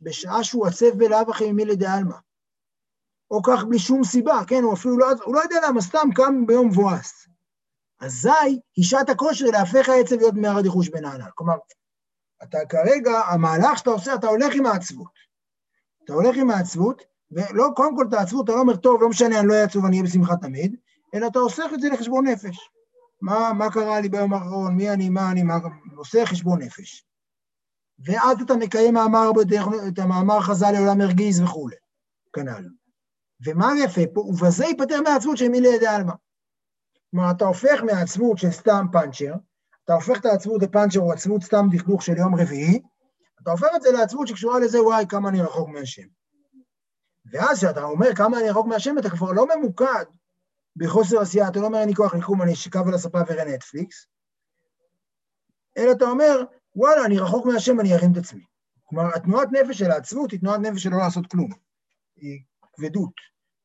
[0.00, 2.16] בשעה שהוא עצב בלאו הכי ממי לדעלמא.
[3.30, 6.46] או כך בלי שום סיבה, כן, הוא אפילו לא, הוא לא יודע למה, סתם קם
[6.46, 7.28] ביום מבואס.
[8.00, 11.28] אזי היא שעת הכושר להפך העצב להיות מהרד יחוש בן הענן.
[11.34, 11.54] כלומר,
[12.42, 15.12] אתה כרגע, המהלך שאתה עושה, אתה הולך עם העצבות.
[16.04, 19.40] אתה הולך עם העצבות, ולא, קודם כל את העצבות, אתה לא אומר, טוב, לא משנה,
[19.40, 20.76] אני לא אהיה עצוב, אני אהיה בשמחה תמיד,
[21.14, 22.70] אלא אתה עושה את זה לחשבון נפש.
[23.20, 25.58] מה, מה קרה לי ביום האחרון, מי אני, מה אני, מה,
[25.96, 27.04] עושה חשבון נפש.
[27.98, 29.30] ואז אתה מקיים מאמר,
[29.88, 31.76] את המאמר חז"ל לעולם הרגיז וכולי,
[32.32, 32.68] כנ"ל.
[33.46, 34.20] ומה יפה פה?
[34.20, 36.12] ובזה ייפטר מהעצבות של מילי ידי עלמא.
[37.10, 39.34] כלומר, אתה הופך מהעצבות של סתם פאנצ'ר,
[39.84, 42.82] אתה הופך את העצבות לפאנצ'ר או עצבות סתם דכדוך של יום רביעי,
[43.42, 46.06] אתה הופך את זה לעצבות שקשורה לזה, וואי, כמה אני רחוק מהשם.
[47.32, 50.04] ואז כשאתה אומר כמה אני רחוק מהשם, אתה כבר לא ממוקד
[50.78, 54.06] בחוסר עשייה, אתה לא אומר, אין לי כוח לקום, אני אשכב על הספה ואראה נטפליקס,
[55.78, 56.42] אלא אתה אומר,
[56.76, 58.44] וואלה, אני רחוק מהשם, אני ארים את עצמי.
[58.84, 61.50] כלומר, התנועת נפש של העצבות היא תנועת נפש של לא לעשות כלום,
[62.16, 62.40] היא
[62.72, 63.12] כבדות.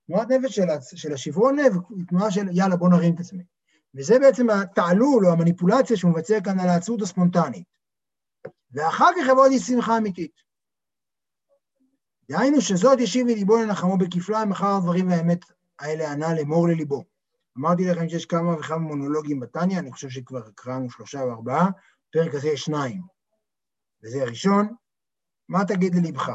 [0.08, 3.44] תנועת נפש של, של השברון לב היא תנועה של יאללה, בוא נרים את עצמי.
[3.96, 7.68] וזה בעצם התעלול או המניפולציה שהוא מבצע כאן על העצבות הספונטנית.
[8.72, 10.32] ואחר כך יבוא לי שמחה אמיתית.
[12.30, 15.46] דהיינו שזאת ישיב לליבו לנחמו בכפליים אחר הדברים והאמת
[15.84, 17.04] האלה ענה לאמור לליבו.
[17.58, 21.70] אמרתי לכם שיש כמה וכמה מונולוגים בתניא, אני חושב שכבר הקראנו שלושה וארבעה,
[22.10, 23.02] בפרק הזה יש שניים.
[24.04, 24.68] וזה הראשון,
[25.50, 26.30] מה תגיד ללבך?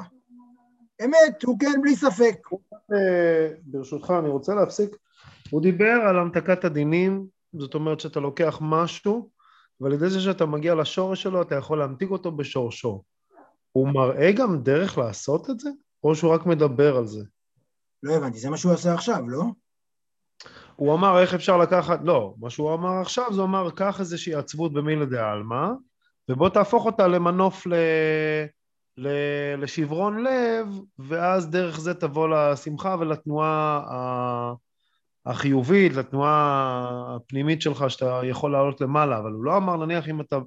[1.04, 2.48] אמת, הוא כן, בלי ספק.
[2.92, 4.96] אה, ברשותך, אני רוצה להפסיק.
[5.50, 7.26] הוא דיבר על המתקת הדינים,
[7.58, 9.30] זאת אומרת שאתה לוקח משהו,
[9.80, 13.02] ועל ידי זה שאתה מגיע לשורש שלו, אתה יכול להמתיק אותו בשורשו.
[13.72, 15.70] הוא מראה גם דרך לעשות את זה,
[16.04, 17.24] או שהוא רק מדבר על זה?
[18.02, 19.44] לא הבנתי, זה מה שהוא עושה עכשיו, לא?
[20.76, 24.72] הוא אמר איך אפשר לקחת, לא, מה שהוא אמר עכשיו זה אמר קח איזושהי עצבות
[24.72, 25.68] במילה דה-עלמא
[26.28, 27.74] ובוא תהפוך אותה למנוף ל...
[28.96, 29.08] ל...
[29.58, 30.66] לשברון לב
[30.98, 34.54] ואז דרך זה תבוא לשמחה ולתנועה
[35.26, 40.38] החיובית, לתנועה הפנימית שלך שאתה יכול לעלות למעלה, אבל הוא לא אמר נניח אם אתה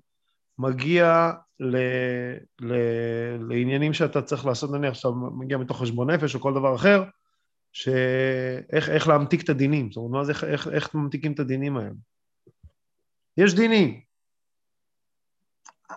[0.60, 1.78] מגיע ל...
[2.62, 2.74] ל...
[3.50, 7.04] לעניינים שאתה צריך לעשות נניח שאתה מגיע מתוך חשבון נפש או כל דבר אחר
[7.72, 11.90] שאיך איך להמתיק את הדינים, זאת אומרת, מה זה, איך, איך ממתיקים את הדינים האלה?
[13.38, 14.00] יש דינים.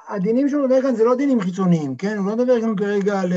[0.09, 2.17] הדינים שהוא מדבר כאן זה לא דינים חיצוניים, כן?
[2.17, 3.33] הוא לא מדבר כאן כרגע על,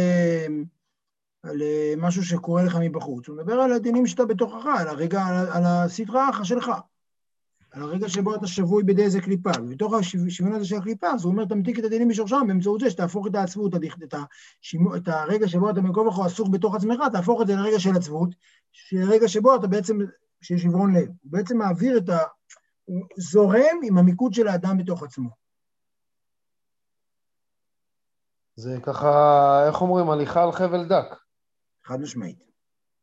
[1.43, 1.61] על
[1.97, 6.29] משהו שקורה לך מבחוץ, הוא מדבר על הדינים שאתה בתוכך, על הרגע, על, על הסדרה
[6.43, 6.71] שלך.
[7.77, 11.31] על הרגע שבו אתה שבוי בידי איזה קליפה, ובתוך השוויון הזה של הקליפה, אז הוא
[11.31, 14.13] אומר, תמתיק את הדינים משורשם באמצעות זה שתהפוך את העצבות, את,
[14.61, 17.95] השימו, את הרגע שבו אתה מכל וכה עסוק בתוך עצמך, תהפוך את זה לרגע של
[17.95, 18.29] עצבות,
[18.93, 19.97] רגע שבו אתה בעצם,
[20.41, 21.07] שיש שברון לב.
[21.07, 22.17] הוא בעצם מעביר את ה...
[22.85, 25.29] הוא זורם עם המיקוד של האדם בתוך עצמו.
[28.55, 31.15] זה ככה, איך אומרים, הליכה על חבל דק.
[31.83, 32.37] חד משמעית.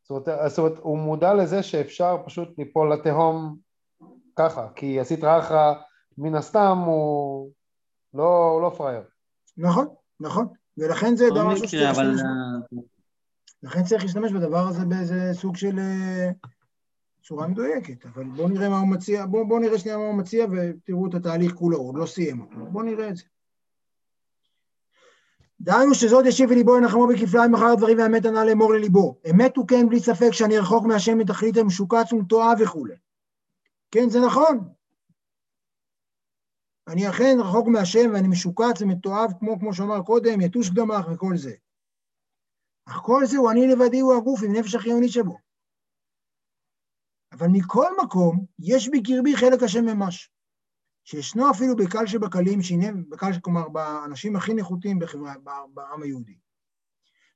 [0.03, 3.65] זאת אומרת, זאת אומרת, הוא מודע לזה שאפשר פשוט ליפול לתהום
[4.37, 5.75] ככה, כי הסטרא אחרא
[6.19, 7.51] מן הסתם הוא
[8.15, 9.03] לא, לא פראייר.
[9.57, 9.87] נכון,
[10.21, 10.47] נכון,
[10.79, 12.21] ולכן זה דבר משהו שצריך להשתמש
[12.73, 12.85] בו.
[13.63, 16.31] לכן צריך להשתמש בדבר הזה באיזה סוג של אה,
[17.23, 20.47] צורה מדויקת, אבל בואו נראה מה הוא מציע, בואו בוא נראה שנייה מה הוא מציע
[20.51, 23.25] ותראו את התהליך כולו, הוא עוד לא סיים אותו, בואו נראה את זה.
[25.61, 29.17] דהיינו שזאת ישיב ליבו ינחמו בכפליים מחר הדברים והאמת ענה לאמור לליבו.
[29.31, 32.95] אמת הוא כן בלי ספק שאני רחוק מהשם מתכלית המשוקץ ומתועב וכולי.
[33.95, 34.75] כן, זה נכון.
[36.89, 41.55] אני אכן רחוק מהשם ואני משוקץ ומתועב, כמו, כמו שאמר קודם, יתוש קדמך וכל זה.
[42.87, 45.39] אך כל זה הוא אני לבדי הוא הגוף עם נפש החיונית שבו.
[47.33, 50.31] אבל מכל מקום, יש בקרבי חלק השם ממש.
[51.05, 55.35] שישנו אפילו בקל שבקלים, שהנה, בקל, כלומר, באנשים הכי נחותים בחברה,
[55.75, 56.39] בעם היהודי.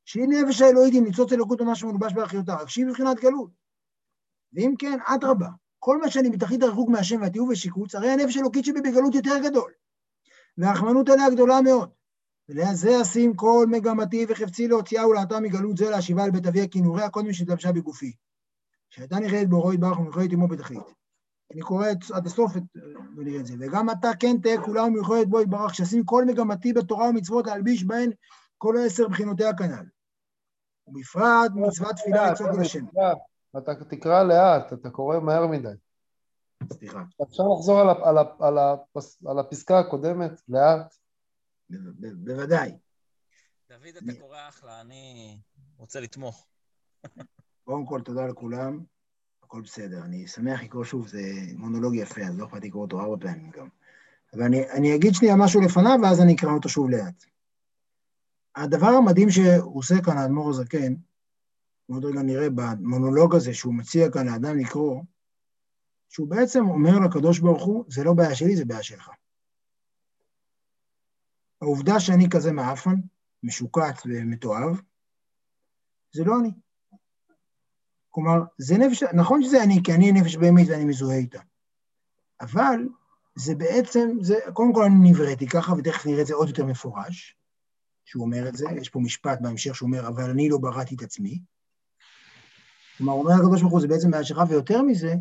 [0.04, 3.50] שהיא נפש האלוהית עם ניצוץ אלוקות ממש מלובש באחיותה, רק שהיא מבחינת גלות.
[4.52, 8.80] ואם כן, אדרבה, כל מה שאני בתכלית הריחוק מהשם והתיעוב ושיקוץ, הרי הנפש אלוקית שבי
[8.80, 9.72] בגלות יותר גדול.
[10.58, 11.90] והרחמנות עליה גדולה מאוד.
[12.48, 17.32] ולזה אשים כל מגמתי וחפצי להוציאה ולהטה מגלות זה להשיבה על בית אביה כנוריה הקודמים
[17.32, 18.12] שהתלבשה בגופי.
[18.90, 20.82] שהייתה נראית באורו יתברך ומיוחדת עמו בתכלית.
[21.52, 22.52] אני קורא עד הסוף
[23.16, 23.54] ונראה את זה.
[23.60, 28.10] וגם אתה כן תהא כולה ומיוחדת בו יתברך, שאשים כל מגמתי בתורה ומצוות להלביש בהן
[28.58, 29.84] כל העשר בחינותיה כנ"ל.
[30.86, 32.84] ובפרט מצוות תפילה לצעוק אל השם.
[33.58, 35.68] אתה תקרא לאט, אתה קורא מהר מדי.
[36.72, 37.02] סליחה.
[37.22, 38.58] אפשר לחזור על, על, על,
[39.26, 40.94] על הפסקה הקודמת, לאט.
[42.24, 42.78] בוודאי.
[43.68, 45.38] דוד, אתה קורא אחלה, אני
[45.76, 46.46] רוצה לתמוך.
[47.64, 48.84] קודם כל, תודה לכולם,
[49.42, 50.04] הכל בסדר.
[50.04, 51.20] אני שמח לקרוא שוב, זה
[51.56, 53.68] מונולוג יפה, אז לא אכפת לקרוא אותו ארבע פעמים גם.
[54.32, 57.24] אבל אני, אני אגיד שנייה משהו לפניו, ואז אני אקרא אותו שוב לאט.
[58.56, 60.94] הדבר המדהים שהוא עושה כאן, האדמו"ר הזקן,
[61.90, 65.02] עוד רגע נראה במונולוג הזה שהוא מציע כאן לאדם לקרוא,
[66.08, 69.10] שהוא בעצם אומר לקדוש ברוך הוא, זה לא בעיה שלי, זה בעיה שלך.
[71.62, 72.94] העובדה שאני כזה מעפן,
[73.42, 74.80] משוקץ ומתועב,
[76.12, 76.50] זה לא אני.
[78.10, 81.40] כלומר, זה נפש, נכון שזה אני, כי אני נפש בהמית ואני מזוהה איתה,
[82.40, 82.88] אבל
[83.34, 87.36] זה בעצם, זה, קודם כל אני נבראתי ככה, ותכף נראה את זה עוד יותר מפורש,
[88.04, 91.42] שהוא אומר את זה, יש פה משפט בהמשך שאומר, אבל אני לא בראתי את עצמי,
[92.98, 95.14] כלומר, אומר הקדוש ברוך הוא, זה בעצם שלך, ויותר מזה,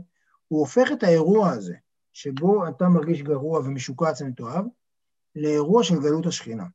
[0.47, 1.75] הוא הופך את האירוע הזה,
[2.13, 4.65] שבו אתה מרגיש גרוע ומשוקץ ומתועב,
[5.35, 6.65] לאירוע של גלות השכינה.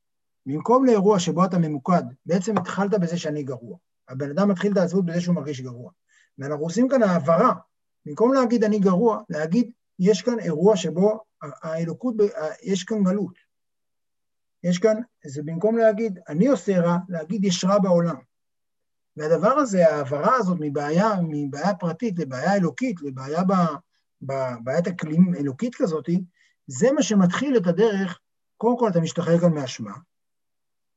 [0.46, 3.76] במקום לאירוע שבו אתה ממוקד, בעצם התחלת בזה שאני גרוע.
[4.08, 5.90] הבן אדם מתחיל את העצבות בזה שהוא מרגיש גרוע.
[6.38, 7.54] ואנחנו עושים כאן העברה.
[8.06, 12.14] במקום להגיד אני גרוע, להגיד יש כאן אירוע שבו האלוקות,
[12.62, 13.34] יש כאן גלות.
[14.64, 18.16] יש כאן, זה במקום להגיד אני עושה רע, להגיד יש רע בעולם.
[19.16, 23.42] והדבר הזה, ההעברה הזאת מבעיה, מבעיה פרטית לבעיה אלוקית, לבעיה
[24.22, 26.08] בבעיית אקלים אלוקית כזאת,
[26.66, 28.18] זה מה שמתחיל את הדרך,
[28.56, 29.92] קודם כל אתה משתחרר כאן מאשמה,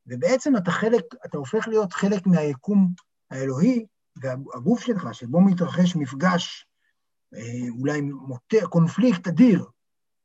[0.07, 2.93] ובעצם אתה חלק, אתה הופך להיות חלק מהיקום
[3.31, 6.67] האלוהי, והגוף שלך, שבו מתרחש מפגש
[7.35, 9.65] אה, אולי מוטה, קונפליקט אדיר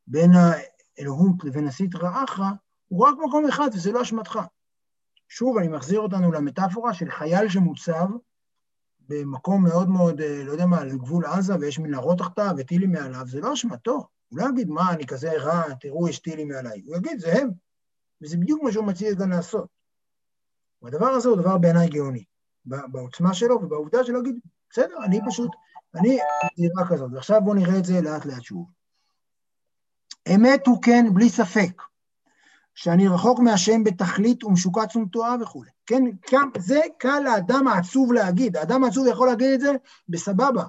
[0.07, 2.49] בין האלוהות לבין הסטרא אחרא,
[2.87, 4.39] הוא רק מקום אחד וזה לא אשמתך.
[5.33, 8.05] שוב, אני מחזיר אותנו למטאפורה של חייל שמוצב
[8.99, 13.41] במקום מאוד מאוד, אה, לא יודע מה, לגבול עזה, ויש מנהרות תחתיו וטילים מעליו, זה
[13.41, 14.07] לא אשמתו.
[14.29, 16.81] הוא לא יגיד, מה, אני כזה רע, תראו, יש טילים מעליי.
[16.85, 17.49] הוא יגיד, זה הם.
[18.21, 19.67] וזה בדיוק מה שהוא מציע גם לעשות.
[20.81, 22.23] והדבר הזה הוא דבר בעיניי גאוני,
[22.65, 24.35] בעוצמה שלו ובעובדה שלו, להגיד,
[24.69, 25.51] בסדר, אני פשוט,
[25.95, 26.19] אני
[26.57, 27.11] זירה כזאת.
[27.13, 28.69] ועכשיו בואו נראה את זה לאט לאט שוב.
[30.35, 31.81] אמת הוא כן, בלי ספק,
[32.75, 35.69] שאני רחוק מהשם בתכלית ומשוקץ ומתועה וכולי.
[35.85, 36.03] כן,
[36.59, 38.57] זה קל לאדם העצוב להגיד.
[38.57, 39.71] האדם העצוב יכול להגיד את זה
[40.09, 40.63] בסבבה.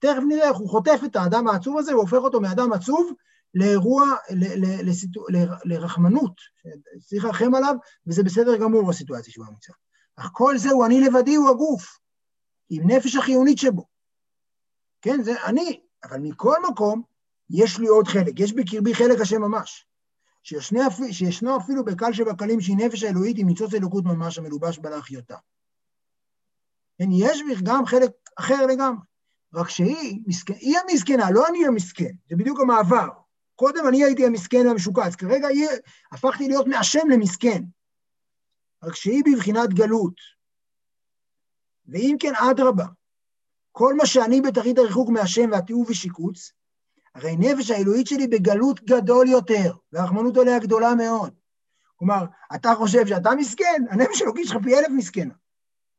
[0.00, 3.12] תכף נראה איך הוא חוטף את האדם העצוב הזה והופך אותו מאדם עצוב
[3.54, 4.14] לאירוע,
[5.64, 6.40] לרחמנות,
[7.00, 7.74] צריך לרחם עליו,
[8.06, 9.72] וזה בסדר גמור בסיטואציה שהוא נמצא.
[10.16, 11.98] אך כל זה הוא אני לבדי, הוא הגוף,
[12.70, 13.84] עם נפש החיונית שבו.
[15.02, 17.02] כן, זה אני, אבל מכל מקום,
[17.50, 19.86] יש לי עוד חלק, יש בקרבי חלק השם ממש.
[20.46, 25.36] שישנו, אפילו בקל שבקלים שהיא נפש האלוהית עם ניצוץ אלוקות ממש המלובש בה להחיותה.
[26.98, 29.00] כן, יש גם חלק אחר לגמרי,
[29.54, 33.08] רק שהיא מסכן, היא המסכנה, לא אני המסכן, זה בדיוק המעבר.
[33.54, 35.68] קודם אני הייתי המסכן והמשוקץ, כרגע היא,
[36.12, 37.62] הפכתי להיות מאשם למסכן.
[38.82, 40.14] רק שהיא בבחינת גלות.
[41.86, 42.86] ואם כן, אדרבה,
[43.72, 46.52] כל מה שאני בתחית הריחוק מהשם והתיעוב ושיקוץ,
[47.16, 51.34] הרי נפש האלוהית שלי בגלות גדול יותר, והרחמנות עליה גדולה מאוד.
[51.96, 52.24] כלומר,
[52.54, 55.34] אתה חושב שאתה מסכן, הנפש האלוקית שלך פי אלף מסכנה.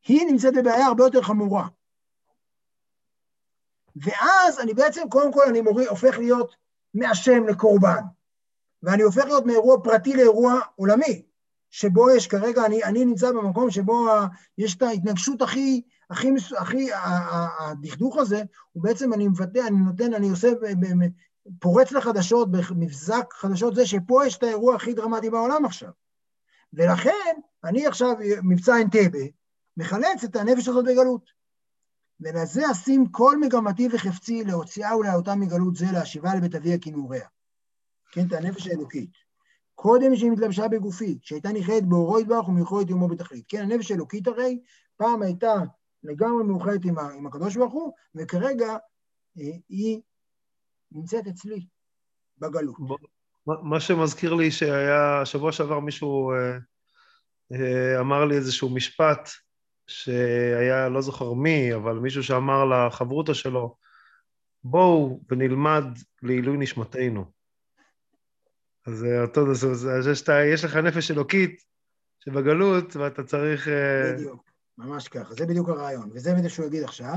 [0.06, 1.68] היא נמצאת בבעיה הרבה יותר חמורה.
[3.96, 6.56] ואז אני בעצם, קודם כל, אני מוריד, הופך להיות
[6.94, 8.02] מהשם לקורבן.
[8.82, 11.22] ואני הופך להיות מאירוע פרטי לאירוע עולמי,
[11.70, 14.06] שבו יש כרגע, אני, אני נמצא במקום שבו
[14.58, 16.88] יש את ההתנגשות הכי, הכי, הכי,
[17.60, 18.42] הדכדוך הזה,
[18.72, 20.48] הוא בעצם, אני מבטא, אני נותן, אני עושה,
[21.60, 25.90] פורץ לחדשות, במבזק חדשות זה, שפה יש את האירוע הכי דרמטי בעולם עכשיו.
[26.72, 29.24] ולכן, אני עכשיו, מבצע אנטבה,
[29.76, 31.30] מחלץ את הנפש הזאת בגלות.
[32.20, 37.26] ולזה אשים כל מגמתי וחפצי להוציאה ולהעותה מגלות זה, להשיבה לבית אביה כנעוריה.
[38.12, 39.10] כן, את הנפש האלוקית.
[39.74, 43.44] קודם שהיא מתלבשה בגופי, שהייתה נכלאת באורו ידבח ומלכו יומו בתכלית.
[43.48, 44.60] כן, הנפש האלוקית הרי,
[44.96, 45.54] פעם הייתה
[46.02, 48.76] לגמרי מאוחדת עם, עם הקדוש ברוך הוא, וכרגע
[49.38, 50.00] אה, היא
[50.92, 51.66] נמצאת אצלי,
[52.38, 52.76] בגלות.
[53.46, 56.58] מה שמזכיר לי שהיה, שבוע שעבר מישהו אה,
[57.52, 59.28] אה, אמר לי איזשהו משפט,
[59.86, 63.76] שהיה, לא זוכר מי, אבל מישהו שאמר לחברותא שלו,
[64.64, 65.84] בואו ונלמד
[66.22, 67.24] לעילוי נשמתנו.
[68.86, 71.62] אז אותו, זה שאתה, יש לך נפש אלוקית
[72.24, 73.68] שבגלות, ואתה צריך...
[74.14, 74.47] בדיוק,
[74.78, 77.16] ממש ככה, זה בדיוק הרעיון, וזה מה שהוא יגיד עכשיו.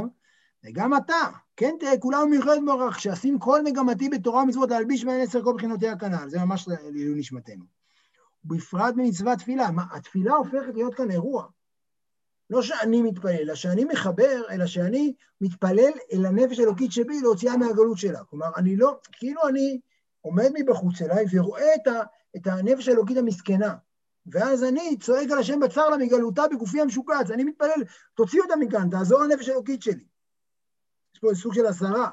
[0.66, 1.24] וגם אתה,
[1.58, 5.98] כן תראה, כולם מיוחד מורך, שאשים כל מגמתי בתורה ומצוות להלביש מהן עשר כל בחינותיה
[5.98, 7.66] כנ"ל, זה ממש לעילוי נשמתנו.
[8.46, 11.46] ובפרט במצוות תפילה, מה, התפילה הופכת להיות כאן אירוע.
[12.50, 17.98] לא שאני מתפלל, אלא שאני מחבר, אלא שאני מתפלל אל הנפש האלוקית שבי להוציאה מהגלות
[17.98, 18.24] שלה.
[18.24, 19.80] כלומר, אני לא, כאילו אני
[20.22, 22.02] עומד מבחוץ אליי ורואה את, ה,
[22.36, 23.76] את הנפש האלוקית המסכנה.
[24.26, 28.90] ואז אני צועק על השם בצר לה מגלותה בגופי המשוקץ, אני מתפלל, תוציא אותה מכאן,
[28.90, 30.06] תעזור לנפש האלוקית שלי.
[31.16, 32.10] יש פה סוג של עשרה.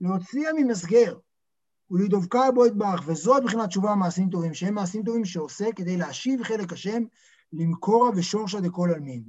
[0.00, 1.18] להוציאה ממסגר
[1.90, 6.72] ולדבקה בו יתברך, וזאת מבחינת תשובה מעשים טובים, שהם מעשים טובים שעושה כדי להשיב חלק
[6.72, 7.02] השם
[7.52, 9.24] למקורה ושורשה דכל עלמין,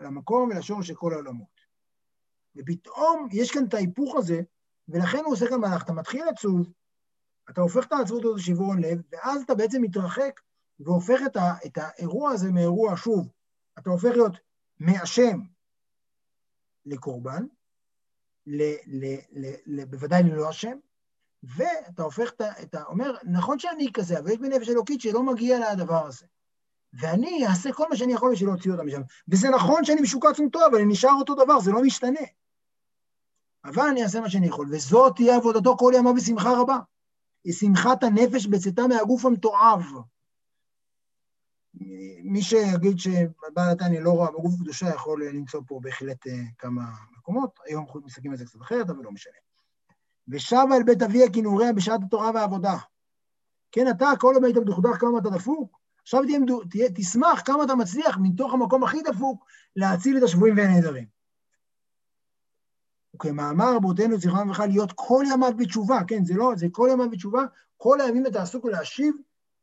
[0.00, 1.60] למקום ולשורש של כל העולמות.
[2.56, 4.40] ופתאום יש כאן את ההיפוך הזה,
[4.88, 5.82] ולכן הוא עושה כאן מהלך.
[5.82, 6.72] אתה מתחיל עצוב,
[7.50, 10.40] אתה הופך את העצבות הזאת לשברון לב, ואז אתה בעצם מתרחק
[10.80, 13.28] והופך את, ה, את האירוע הזה מאירוע, שוב,
[13.78, 14.36] אתה הופך להיות
[14.80, 15.40] מאשם
[16.86, 17.46] לקורבן,
[18.46, 20.78] ל, ל, ל, ל, בוודאי ללא אשם,
[21.42, 22.84] ואתה הופך את ה...
[22.84, 26.26] אומר, נכון שאני כזה, אבל יש בי נפש אלוקית שלא מגיע לדבר הזה.
[26.92, 29.00] ואני אעשה כל מה שאני יכול בשביל להוציא אותם משם.
[29.28, 32.20] וזה נכון שאני משוקץ וטוב, אבל אני נשאר אותו דבר, זה לא משתנה.
[33.64, 36.78] אבל אני אעשה מה שאני יכול, וזאת תהיה עבודתו כל ימיו בשמחה רבה.
[37.44, 39.82] היא שמחת הנפש בצאתה מהגוף המתועב.
[42.22, 46.82] מי שיגיד שבעל התניא לא רואה בגוף קדושה יכול למצוא פה בהחלט אה, כמה
[47.18, 49.34] מקומות, היום מסתכלים על זה קצת אחרת, אבל לא משנה.
[50.28, 52.76] ושבה אל בית אביה כנעוריה בשעת התורה והעבודה.
[53.72, 56.38] כן, אתה, כל עוד היית מדוכדך כמה אתה דפוק, עכשיו תהיה,
[56.70, 59.44] תהיה, תשמח כמה אתה מצליח מתוך המקום הכי דפוק
[59.76, 61.06] להציל את השבויים והנעדרים.
[63.14, 67.44] וכמאמר רבותינו זכרם לברכה להיות כל ימיו בתשובה, כן, זה לא, זה כל ימיו בתשובה,
[67.76, 69.14] כל הימים אתה עסוק להשיב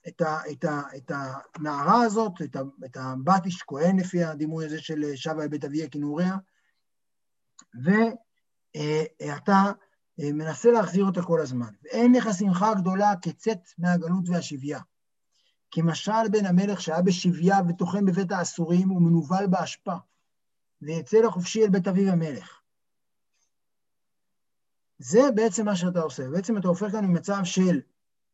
[0.08, 1.12] את, ה, את, ה, את
[1.56, 5.66] הנערה הזאת, את, ה, את הבת איש כהן לפי הדימוי הזה של שבה אל בית
[5.66, 6.36] אביה כנעוריה,
[7.84, 9.72] ואתה
[10.20, 11.74] אה, מנסה להחזיר אותה כל הזמן.
[11.84, 14.80] ואין לך שמחה גדולה כצאת מהגלות והשביה.
[15.72, 19.96] כמשל בן המלך שהיה בשביה וטוחן בבית האסורים ומנוול באשפה,
[20.82, 22.60] ויצא לחופשי אל בית אביו המלך.
[24.98, 26.30] זה בעצם מה שאתה עושה.
[26.30, 27.82] בעצם אתה הופך כאן ממצב של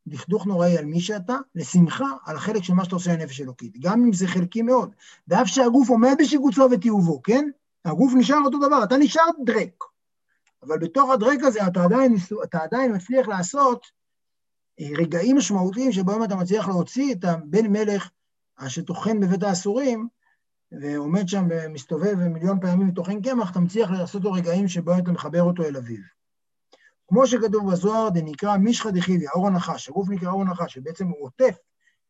[0.07, 4.03] דכדוך נוראי על מי שאתה, לשמחה על החלק של מה שאתה עושה לנפש אלוקית, גם
[4.03, 4.95] אם זה חלקי מאוד.
[5.27, 7.49] ואף שהגוף עומד בשיבוצו וטיובו, כן?
[7.85, 9.83] הגוף נשאר אותו דבר, אתה נשאר דרק.
[10.63, 13.85] אבל בתוך הדרק הזה אתה עדיין, אתה עדיין מצליח לעשות
[14.79, 18.09] אה, רגעים משמעותיים שבהם אתה מצליח להוציא את הבן מלך
[18.67, 20.07] שטוחן בבית האסורים,
[20.71, 25.41] ועומד שם ומסתובב ומיליון פעמים טוחן קמח, אתה מצליח לעשות לו רגעים שבהם אתה מחבר
[25.43, 26.18] אותו אל אביו.
[27.09, 31.57] כמו שכתוב בזוהר, נקרא מישחא דחיביא, אור הנחש, הגוף נקרא אור הנחש, שבעצם הוא עוטף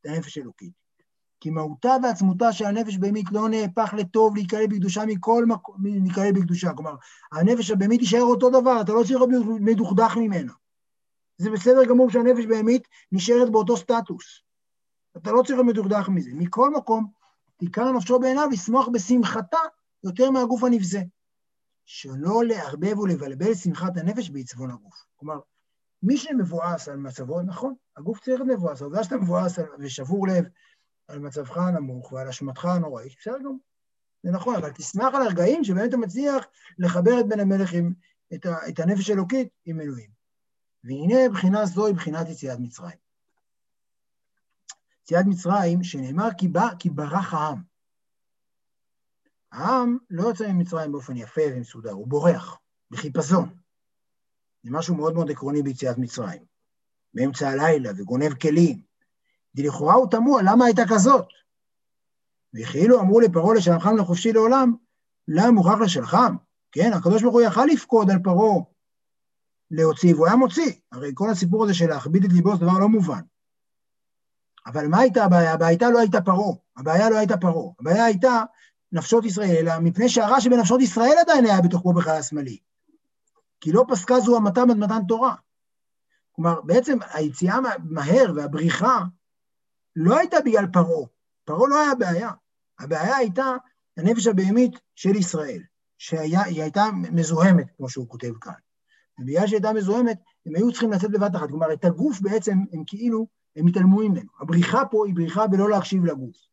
[0.01, 0.73] את הנפש האלוקית.
[1.41, 6.73] כי מהותה ועצמותה של הנפש בהמית לא נהפך לטוב להיקרא בקדושה מכל מקום, להיקרא בקדושה.
[6.73, 6.95] כלומר,
[7.31, 10.53] הנפש הבהמית תישאר אותו דבר, אתה לא צריך להיות מדוכדך ממנה.
[11.37, 14.41] זה בסדר גמור שהנפש בהמית נשארת באותו סטטוס.
[15.17, 16.29] אתה לא צריך להיות מדוכדך מזה.
[16.33, 17.07] מכל מקום,
[17.59, 19.57] עיקר נפשו בעיניו לשמוח בשמחתה
[20.03, 21.01] יותר מהגוף הנבזה.
[21.91, 25.05] שלא לערבב ולבלבל שמחת הנפש בעצבון הגוף.
[25.15, 25.39] כלומר,
[26.03, 30.45] מי שמבואס על מצבו, נכון, הגוף צריך להיות מבואס, העובדה שאתה מבואס ושבור לב
[31.07, 33.57] על מצבך הנמוך ועל אשמתך הנוראית, בסדר גמור.
[34.23, 36.45] זה נכון, אבל תשמח על הרגעים שבהם אתה מצליח
[36.79, 37.93] לחבר את בן המלך עם,
[38.33, 40.09] את, ה, את הנפש האלוקית עם אלוהים.
[40.83, 42.97] והנה בחינה זו היא בחינת יציאת מצרים.
[45.03, 47.68] יציאת מצרים, שנאמר כי, בא, כי ברח העם.
[49.51, 52.59] העם לא יוצא ממצרים באופן יפה ומסודר, הוא בורח,
[52.91, 53.49] בחיפזון.
[54.63, 56.41] זה משהו מאוד מאוד עקרוני ביציאת מצרים.
[57.13, 58.81] באמצע הלילה וגונב כלים.
[59.55, 61.25] לכאורה הוא תמוה, למה הייתה כזאת?
[62.53, 64.73] וכאילו אמרו לפרעה לשלחם לחופשי לעולם,
[65.27, 66.35] למה מוכרח לשלחם?
[66.71, 68.63] כן, הקדוש ברוך הוא יכל לפקוד על פרעה
[69.71, 70.71] להוציא, והוא היה מוציא.
[70.91, 73.21] הרי כל הסיפור הזה של להכביד את ליבו זה דבר לא מובן.
[74.65, 75.53] אבל מה הייתה הבעיה?
[75.53, 78.43] הבעיה לא הייתה פרעה, הבעיה לא הייתה פרעה, הבעיה הייתה
[78.91, 82.57] נפשות ישראל, אלא מפני שהרע שבנפשות ישראל עדיין היה בתוכו בחלל השמאלי.
[83.61, 85.35] כי לא פסקה זו המתה עד מתן תורה.
[86.31, 88.99] כלומר, בעצם היציאה מהר והבריחה
[89.95, 91.07] לא הייתה בגלל פרעה.
[91.45, 92.29] פרעה לא היה הבעיה.
[92.79, 93.55] הבעיה הייתה
[93.97, 95.61] הנפש הבהמית של ישראל,
[95.97, 98.53] שהיא הייתה מזוהמת, כמו שהוא כותב כאן.
[99.19, 101.49] ובגלל שהיא הייתה מזוהמת, הם היו צריכים לצאת בבת אחת.
[101.49, 104.29] כלומר, את הגוף בעצם, הם כאילו, הם התעלמו ממנו.
[104.41, 106.48] הבריחה פה היא בריחה בלא להקשיב לגוף.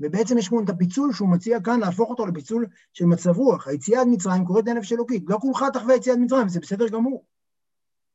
[0.00, 3.68] ובעצם יש פה את הפיצול שהוא מציע כאן להפוך אותו לפיצול של מצב רוח.
[3.68, 5.24] היציאת מצרים קוראת לנפש אלוקית.
[5.26, 7.24] לא כולך תחווה יציאת מצרים, זה בסדר גמור.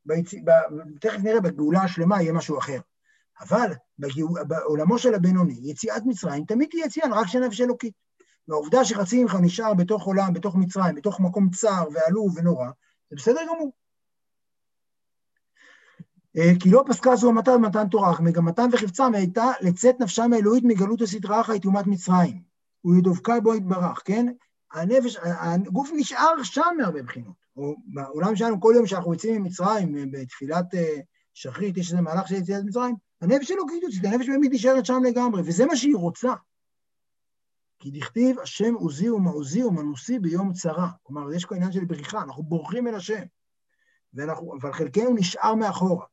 [0.06, 0.34] ביצ...
[0.34, 0.52] ב...
[1.02, 2.80] תכף נראה, בגאולה השלמה יהיה משהו אחר.
[3.42, 4.44] אבל בגאול...
[4.44, 7.94] בעולמו של הבינוני, יציאת מצרים תמיד תהיה יציאה רק של נפש אלוקית.
[8.48, 12.68] והעובדה שחצי ממך נשאר בתוך עולם, בתוך מצרים, בתוך מקום צר ועלוב ונורא,
[13.10, 13.72] זה בסדר גמור.
[16.38, 20.64] אה, כי לא פסקה זו המתה במתן תורה, אך מגמתם וחפצם הייתה לצאת נפשם האלוהית
[20.64, 22.42] מגלות הסדרה אחת תאומת מצרים.
[22.86, 24.26] ולדבקה בו יתברך, כן?
[24.74, 27.44] הנפש, הגוף נשאר שם מהרבה בחינות.
[27.86, 31.00] בעולם שלנו, כל יום שאנחנו יוצאים ממצרים, אה, בתפילת אה,
[31.34, 35.42] שחרית, יש איזה מהלך של יציאת מצרים, הנפש שלו כאילו, הנפש באמת נשארת שם לגמרי,
[35.46, 36.34] וזה מה שהיא רוצה.
[37.80, 40.90] כי דכתיב, השם עוזי ומעוזי ומנוסי ביום צרה.
[41.04, 43.24] כלומר, יש פה עניין של בריחה, אנחנו בורחים אל השם.
[44.14, 46.06] ואנחנו, אבל חלקנו נשאר מאחורה.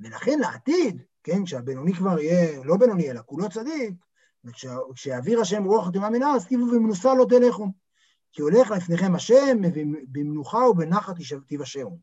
[0.00, 3.94] ולכן לעתיד, כן, כשהבינוני כבר יהיה לא בינוני, אלא כולו צדיק,
[4.44, 7.66] וכשיעביר השם רוח חתימה מן הארץ, תיבו במנוסה לא תלכו.
[8.32, 9.58] כי הולך לפניכם השם,
[10.08, 11.14] במנוחה ובנחת
[11.46, 11.98] תיוושעו.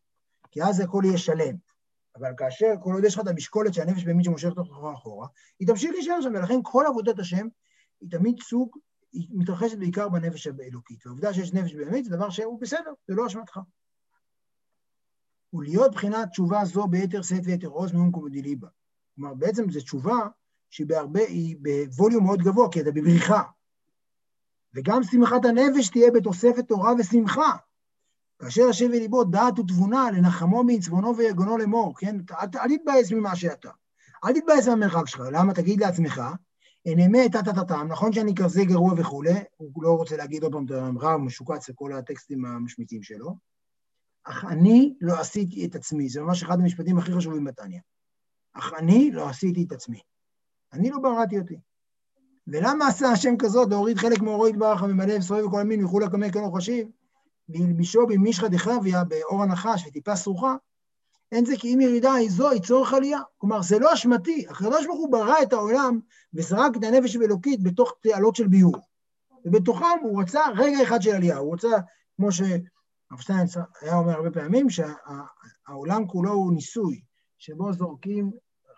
[0.52, 1.56] כי אז הכל יהיה שלם.
[2.16, 5.28] אבל כאשר כל עוד יש לך את המשקולת של הנפש באמת שמושכת אותך אחורה,
[5.60, 7.48] היא תמשיך להישאר שם, ולכן כל עבודת השם
[8.02, 8.78] היא תמיד סוג,
[9.12, 11.06] היא מתרחשת בעיקר בנפש האלוקית.
[11.06, 13.60] והעובדה שיש נפש באמת זה דבר שהוא בסדר, זה לא אשמתך.
[15.54, 18.68] ולהיות בחינת תשובה זו ביתר שאת ויתר עוז מעומקו דליבה.
[19.16, 20.18] כלומר, בעצם זו תשובה
[20.70, 23.42] שהיא בהרבה, היא בווליום מאוד גבוה, כי אתה בבריחה.
[24.74, 27.52] וגם שמחת הנפש תהיה בתוספת תורה ושמחה.
[28.40, 32.16] כאשר יושב בליבו דעת ותבונה לנחמו מעצבונו ויגונו לאמור, כן?
[32.32, 33.70] אל, אל תתבאס ממה שאתה.
[34.26, 35.24] אל תתבאס מהמרחק שלך.
[35.32, 35.54] למה?
[35.54, 36.22] תגיד לעצמך,
[36.86, 40.72] אין אמת, טה-טה-טה-טם, נכון שאני כזה גרוע וכולי, הוא לא רוצה להגיד עוד פעם את
[41.04, 43.36] הוא משוקץ לכל הטקסטים המשמיצים שלו,
[44.26, 46.10] אך אני לא עשיתי את עצמי.
[46.10, 47.80] זה ממש אחד המשפטים הכי חשובים בתניא.
[48.54, 50.00] אך אני לא עשיתי את עצמי.
[50.74, 51.60] אני לא בראתי אותי.
[52.48, 56.52] ולמה עשה השם כזאת להוריד חלק מאורו יתברך הממלא וסובב וכל המין ויכול לקמא כנו
[56.52, 56.88] חשיב,
[57.50, 60.56] וילבישו במישחא דחביה באור הנחש וטיפה סרוחה,
[61.32, 63.20] אין זה כי אם ירידה היא זו, היא צורך עלייה.
[63.38, 64.46] כלומר, זה לא אשמתי.
[64.50, 66.00] הקדוש ברוך הוא ברא את העולם
[66.34, 68.76] וזרק את הנפש האלוקית בתוך תעלות של ביור.
[69.46, 71.38] ובתוכם הוא רצה רגע אחד של עלייה.
[71.38, 71.78] הוא רצה,
[72.16, 72.42] כמו ש...
[73.12, 77.02] הרב שטיינץ היה אומר הרבה פעמים שהעולם כולו הוא ניסוי,
[77.38, 78.32] שבו זורקים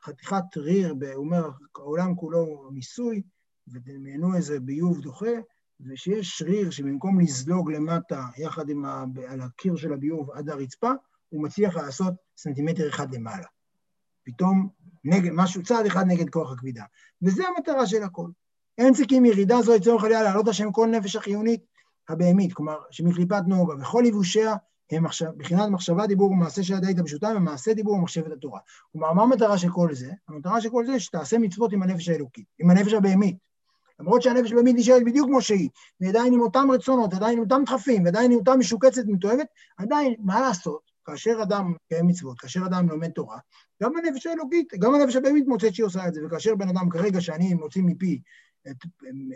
[0.03, 3.21] חתיכת ריר, הוא אומר, העולם כולו הוא ניסוי,
[3.67, 5.33] ודמיינו איזה ביוב דוחה,
[5.79, 9.03] ושיש שריר שבמקום לזלוג למטה יחד עם ה...
[9.27, 10.91] על הקיר של הביוב עד הרצפה,
[11.29, 13.47] הוא מצליח לעשות סנטימטר אחד למעלה.
[14.23, 14.69] פתאום
[15.03, 16.83] נגד, משהו, צעד אחד נגד כוח הכבידה.
[17.21, 18.29] וזו המטרה של הכל.
[18.77, 21.61] אין צריכים ירידה זו לצורך עליה להעלות השם כל נפש החיונית
[22.09, 24.55] הבהמית, כלומר, שמקליפת נוגה וכל יבושיה
[24.91, 28.59] הם עכשיו, מבחינת מחשבה, דיבור ומעשה של הדאית הפשוטה, ומעשה דיבור ומחשבת התורה.
[28.91, 30.11] כלומר, מה המטרה של כל זה?
[30.27, 33.37] המטרה של כל זה שתעשה מצוות עם הנפש האלוקית, עם הנפש הבהמית.
[33.99, 35.69] למרות שהנפש הבהמית נשארת בדיוק כמו שהיא,
[36.01, 39.47] ועדיין עם אותם רצונות, עדיין עם אותם דחפים, ועדיין עם אותה משוקצת מתועבת,
[39.77, 40.81] עדיין, מה לעשות?
[41.05, 43.37] כאשר אדם מקיים מצוות, כאשר אדם לומד תורה,
[43.83, 47.21] גם הנפש האלוקית, גם הנפש הבהמית מוצאת שהיא עושה את זה, וכאשר בן אדם כרגע
[47.21, 48.21] שאני מוציא מפי
[48.69, 48.77] את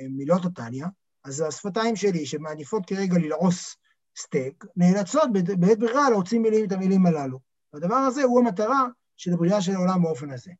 [0.09, 0.87] מילות הטניה,
[1.23, 3.75] אז השפתיים שלי, שמעדיפות כרגע ללעוס
[4.17, 7.39] סטייק, נאלצות בעת ברירה להוציא מילים את המילים הללו.
[7.73, 8.85] והדבר הזה הוא המטרה
[9.17, 10.51] של הבריאה של העולם באופן הזה.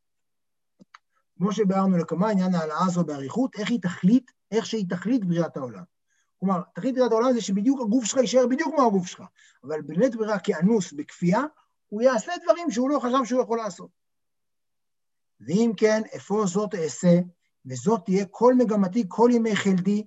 [1.38, 5.84] כמו שביארנו לכמה, עניין ההעלאה הזו באריכות, איך היא תחליט, איך שהיא תחליט בריאת העולם.
[6.40, 9.24] כלומר, תכלית בריאת העולם זה שבדיוק הגוף שלך יישאר בדיוק כמו הגוף שלך,
[9.64, 11.42] אבל בלית ברירה כאנוס, בכפייה,
[11.88, 13.90] הוא יעשה דברים שהוא לא חשב שהוא יכול לעשות.
[15.40, 17.20] ואם כן, אפוא זאת אעשה,
[17.66, 20.06] וזאת תהיה כל מגמתי, כל ימי חלדי,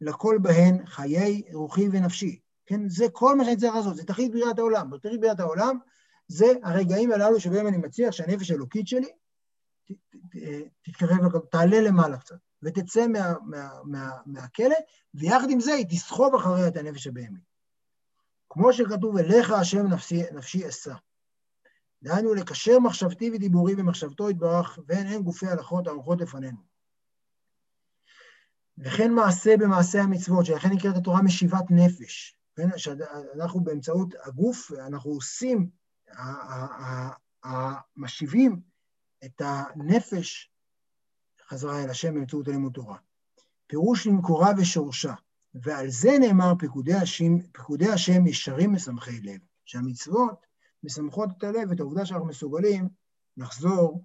[0.00, 2.40] לכל בהן חיי רוחי ונפשי.
[2.66, 4.98] כן, זה כל מה שאני צריך לעשות, זה תכלית בריאת העולם.
[4.98, 5.78] תכלית בריאת העולם
[6.28, 9.08] זה הרגעים הללו שבהם אני מצליח שהנפש האלוקית שלי
[10.82, 14.76] תתקרב, תעלה למעלה קצת, ותצא מה, מה, מה, מהכלא,
[15.14, 17.50] ויחד עם זה היא תסחוב אחריה את הנפש הבהמית.
[18.50, 20.94] כמו שכתוב, אליך השם נפשי, נפשי אשא.
[22.02, 26.69] דהיינו לקשר מחשבתי ודיבורי במחשבתו יתברך, ואין אין גופי הלכות ערוכות לפנינו.
[28.80, 32.36] וכן מעשה במעשה המצוות, שלכן נקראת התורה משיבת נפש.
[32.56, 35.70] כן, שאנחנו באמצעות הגוף, אנחנו עושים,
[37.96, 38.60] משיבים
[39.24, 40.50] את הנפש
[41.48, 42.98] חזרה אל השם באמצעות הלימוד תורה.
[43.66, 45.14] פירוש למקורה ושורשה,
[45.54, 50.46] ועל זה נאמר פקודי השם, פקודי השם ישרים משמחי לב, שהמצוות
[50.82, 52.88] משמחות את הלב, את העובדה שאנחנו מסוגלים
[53.36, 54.04] לחזור,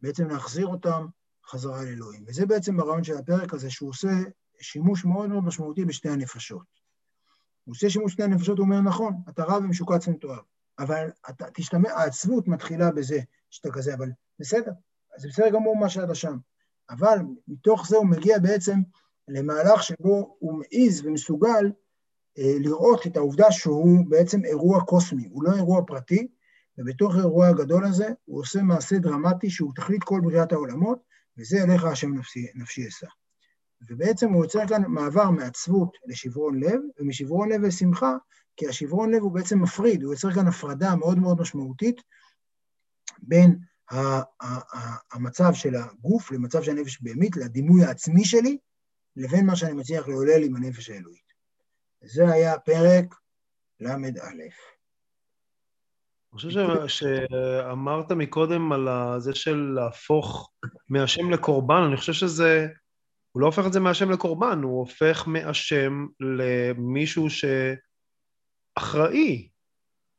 [0.00, 1.06] בעצם להחזיר אותם
[1.46, 2.24] חזרה לאלוהים.
[2.26, 4.08] וזה בעצם הרעיון של הפרק הזה, שהוא עושה
[4.60, 6.80] שימוש מאוד מאוד משמעותי בשתי הנפשות.
[7.64, 10.40] הוא עושה שימוש בשתי הנפשות, הוא אומר, נכון, אתה רב ומשוקץ ומתואר,
[10.78, 13.20] אבל אתה תשתמע, העצבות מתחילה בזה
[13.50, 14.72] שאתה כזה, אבל בסדר,
[15.16, 16.36] זה בסדר גמור מה שאתה שם.
[16.90, 17.18] אבל
[17.48, 18.80] מתוך זה הוא מגיע בעצם
[19.28, 21.72] למהלך שבו הוא מעז ומסוגל
[22.38, 26.28] אה, לראות את העובדה שהוא בעצם אירוע קוסמי, הוא לא אירוע פרטי,
[26.78, 30.98] ובתוך האירוע הגדול הזה הוא עושה מעשה דרמטי שהוא תכלית כל בריאת העולמות,
[31.40, 33.06] וזה אליך השם נפשי, נפשי אשא.
[33.88, 38.16] ובעצם הוא יוצר כאן מעבר מעצבות לשברון לב, ומשברון לב לשמחה,
[38.56, 41.96] כי השברון לב הוא בעצם מפריד, הוא יוצר כאן הפרדה מאוד מאוד משמעותית
[43.18, 43.58] בין
[45.12, 48.58] המצב של הגוף למצב של הנפש בהמית, לדימוי העצמי שלי,
[49.16, 51.30] לבין מה שאני מצליח לעולל עם הנפש האלוהית.
[52.04, 53.14] זה היה פרק
[53.80, 54.32] ל"א.
[56.32, 56.50] אני חושב
[56.86, 60.50] שאמרת מקודם על זה של להפוך
[60.88, 62.68] מהשם לקורבן, אני חושב שזה,
[63.32, 67.26] הוא לא הופך את זה מהשם לקורבן, הוא הופך מהשם למישהו
[68.78, 69.48] שאחראי.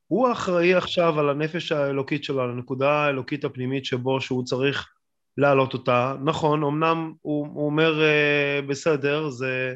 [0.08, 4.94] הוא אחראי עכשיו על הנפש האלוקית שלו, על הנקודה האלוקית הפנימית שבו שהוא צריך
[5.38, 6.16] להעלות אותה.
[6.24, 9.76] נכון, אמנם הוא, הוא אומר, אה, בסדר, זה...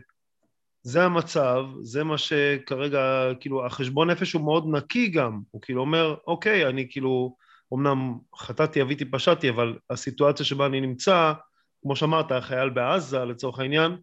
[0.85, 6.15] זה המצב, זה מה שכרגע, כאילו, החשבון נפש הוא מאוד נקי גם, הוא כאילו אומר,
[6.27, 7.35] אוקיי, אני כאילו,
[7.73, 11.33] אמנם חטאתי, אביתי, פשעתי, אבל הסיטואציה שבה אני נמצא,
[11.81, 13.97] כמו שאמרת, החייל בעזה לצורך העניין,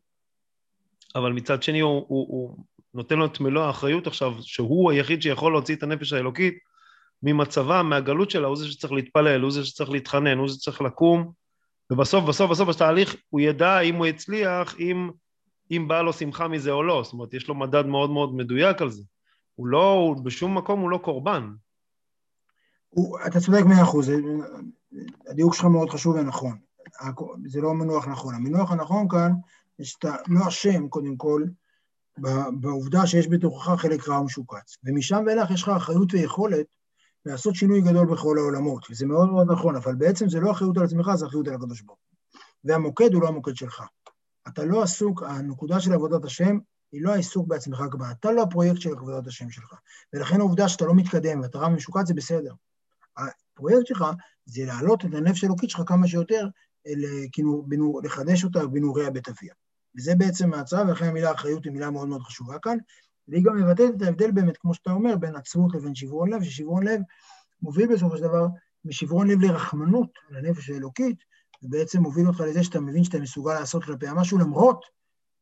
[1.15, 2.57] אבל מצד שני הוא, הוא, הוא
[2.95, 6.59] נותן לו את מלוא האחריות עכשיו, שהוא היחיד שיכול להוציא את הנפש האלוקית
[7.23, 11.33] ממצבה, מהגלות שלה, הוא זה שצריך להתפלל, הוא זה שצריך להתחנן, הוא זה שצריך לקום,
[11.93, 15.11] ובסוף, בסוף, בסוף, בתהליך, הוא ידע אם הוא יצליח, אם...
[15.73, 18.83] אם באה לו שמחה מזה או לא, זאת אומרת, יש לו מדד מאוד מאוד מדויק
[18.83, 19.03] על זה.
[19.55, 21.51] הוא לא, הוא, בשום מקום הוא לא קורבן.
[22.89, 24.11] הוא, אתה צודק מאה אחוז,
[25.29, 26.59] הדיוק שלך מאוד חשוב ונכון.
[27.47, 28.35] זה לא מינוח נכון.
[28.35, 29.33] המינוח הנכון כאן,
[29.83, 31.45] שאתה לא אשם, קודם כל,
[32.61, 34.77] בעובדה שיש בתוכך חלק רע ומשוקץ.
[34.85, 36.67] ומשם ואילך יש לך אחריות ויכולת
[37.27, 40.85] לעשות שינוי גדול בכל העולמות, וזה מאוד מאוד נכון, אבל בעצם זה לא אחריות על
[40.85, 42.41] עצמך, זה אחריות על הקדוש ברוך הוא.
[42.65, 43.83] והמוקד הוא לא המוקד שלך.
[44.53, 46.59] אתה לא עסוק, הנקודה של עבודת השם
[46.93, 49.75] היא לא העיסוק בעצמך כבר, אתה לא הפרויקט של עבודת השם שלך.
[50.13, 52.55] ולכן העובדה שאתה לא מתקדם ואתה רע משוקץ זה בסדר.
[53.17, 54.05] הפרויקט שלך
[54.47, 56.49] זה להעלות את הנפש האלוקית שלך כמה שיותר,
[57.33, 59.55] כאילו, בינו, לחדש אותה בנעורי הבית אביה.
[59.97, 62.79] וזה בעצם ההצעה, ולכן המילה אחריות היא מילה מאוד מאוד חשובה כאן,
[63.29, 66.83] והיא גם מבטאת את ההבדל באמת, כמו שאתה אומר, בין עצבות לבין שברון לב, ששברון
[66.83, 67.01] לב
[67.63, 68.47] מוביל בסופו של דבר
[68.85, 71.17] משברון לב לרחמנות, לנפש האלוקית,
[71.63, 74.85] ובעצם מוביל אותך לזה שאתה מבין שאתה מסוגל לעשות כלפיה משהו למרות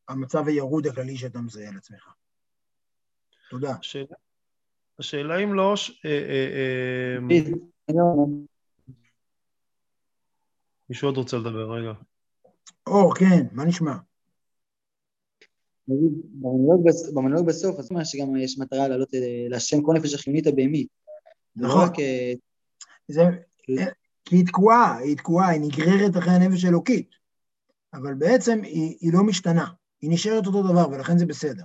[0.08, 2.08] המצב הירוד הכללי שאתה מזהה על עצמך.
[3.50, 3.74] תודה.
[3.80, 4.16] השאלה,
[4.98, 5.74] השאלה אם לא...
[6.04, 7.16] אה, אה,
[7.88, 7.96] אה,
[10.90, 11.92] מישהו עוד רוצה לדבר, רגע.
[12.86, 13.92] אור, כן, מה נשמע?
[15.88, 20.46] במונולוג בס- במונולוג בסוף, אז מה שגם יש מטרה להעלות אה, להשם כל נפש החיונית
[20.46, 20.88] הבהמית.
[21.56, 21.88] לא נכון.
[23.08, 23.22] זה,
[24.24, 27.10] כי היא תקועה, היא תקועה, היא נגררת אחרי הנפש האלוקית,
[27.94, 31.64] אבל בעצם היא, היא לא משתנה, היא נשארת אותו דבר, ולכן זה בסדר.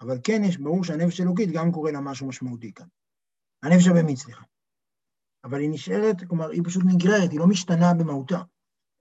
[0.00, 2.86] אבל כן, יש, ברור שהנפש האלוקית גם קורה לה משהו משמעותי כאן.
[3.62, 4.44] הנפש הבהמית, סליחה.
[5.44, 8.42] אבל היא נשארת, כלומר, היא פשוט נגררת, היא לא משתנה במהותה.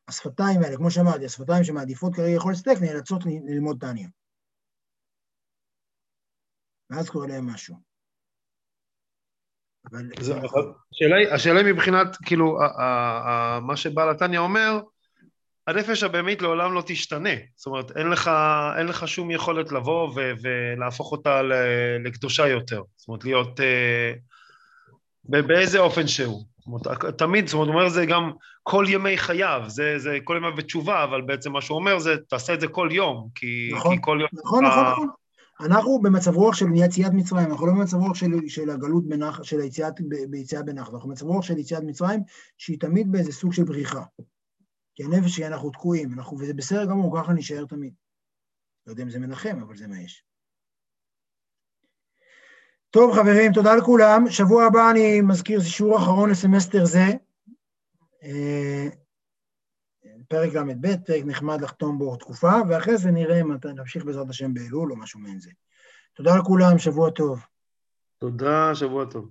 [0.07, 4.09] השפתיים האלה, כמו שאמרתי, השפתיים שמעדיפות כרגע לאכול סטייק, נאלצות ללמוד טניה.
[6.89, 7.88] ואז קורה להם משהו.
[9.93, 10.37] אבל...
[10.53, 10.71] אבל
[11.31, 12.59] השאלה היא- מבחינת, כאילו,
[13.61, 14.79] מה שבעל התניא אומר,
[15.67, 17.29] הנפש הבהמית לעולם לא תשתנה.
[17.55, 18.31] זאת אומרת, אין לך,
[18.77, 21.53] אין לך שום יכולת לבוא ו- ולהפוך אותה ל-
[22.05, 22.81] לקדושה יותר.
[22.97, 23.59] זאת אומרת, להיות...
[23.59, 24.13] אה,
[25.23, 26.45] באיזה אופן שהוא.
[26.57, 28.31] זאת אומרת, תמיד, זאת אומרת, הוא אומר זה גם
[28.63, 32.53] כל ימי חייו, זה, זה כל ימי בתשובה, אבל בעצם מה שהוא אומר זה, תעשה
[32.53, 34.29] את זה כל יום, כי, נכון, כי כל יום...
[34.33, 35.07] נכון, נכון, אה, נכון.
[35.59, 39.59] אנחנו במצב רוח של יציאת מצרים, אנחנו לא במצב רוח של, של הגלות בנחת, של
[39.59, 39.93] היציאת,
[40.29, 42.19] ביציאה בנחת, אנחנו במצב רוח של יציאת מצרים,
[42.57, 44.03] שהיא תמיד באיזה סוג של בריחה.
[44.95, 47.93] כי הנפש היא אנחנו תקועים, אנחנו, וזה בסדר גמור, ככה נשאר תמיד.
[48.87, 50.25] לא יודע אם זה מנחם, אבל זה מה יש.
[52.89, 54.29] טוב, חברים, תודה לכולם.
[54.29, 57.05] שבוע הבא אני מזכיר, זה שיעור אחרון לסמסטר זה.
[60.29, 64.91] פרק ל"ב, פרק נחמד לחתום בו תקופה, ואחרי זה נראה מתי נמשיך בעזרת השם באלול
[64.91, 65.51] או משהו מעין זה.
[66.13, 67.39] תודה לכולם, שבוע טוב.
[68.17, 69.29] תודה, שבוע טוב.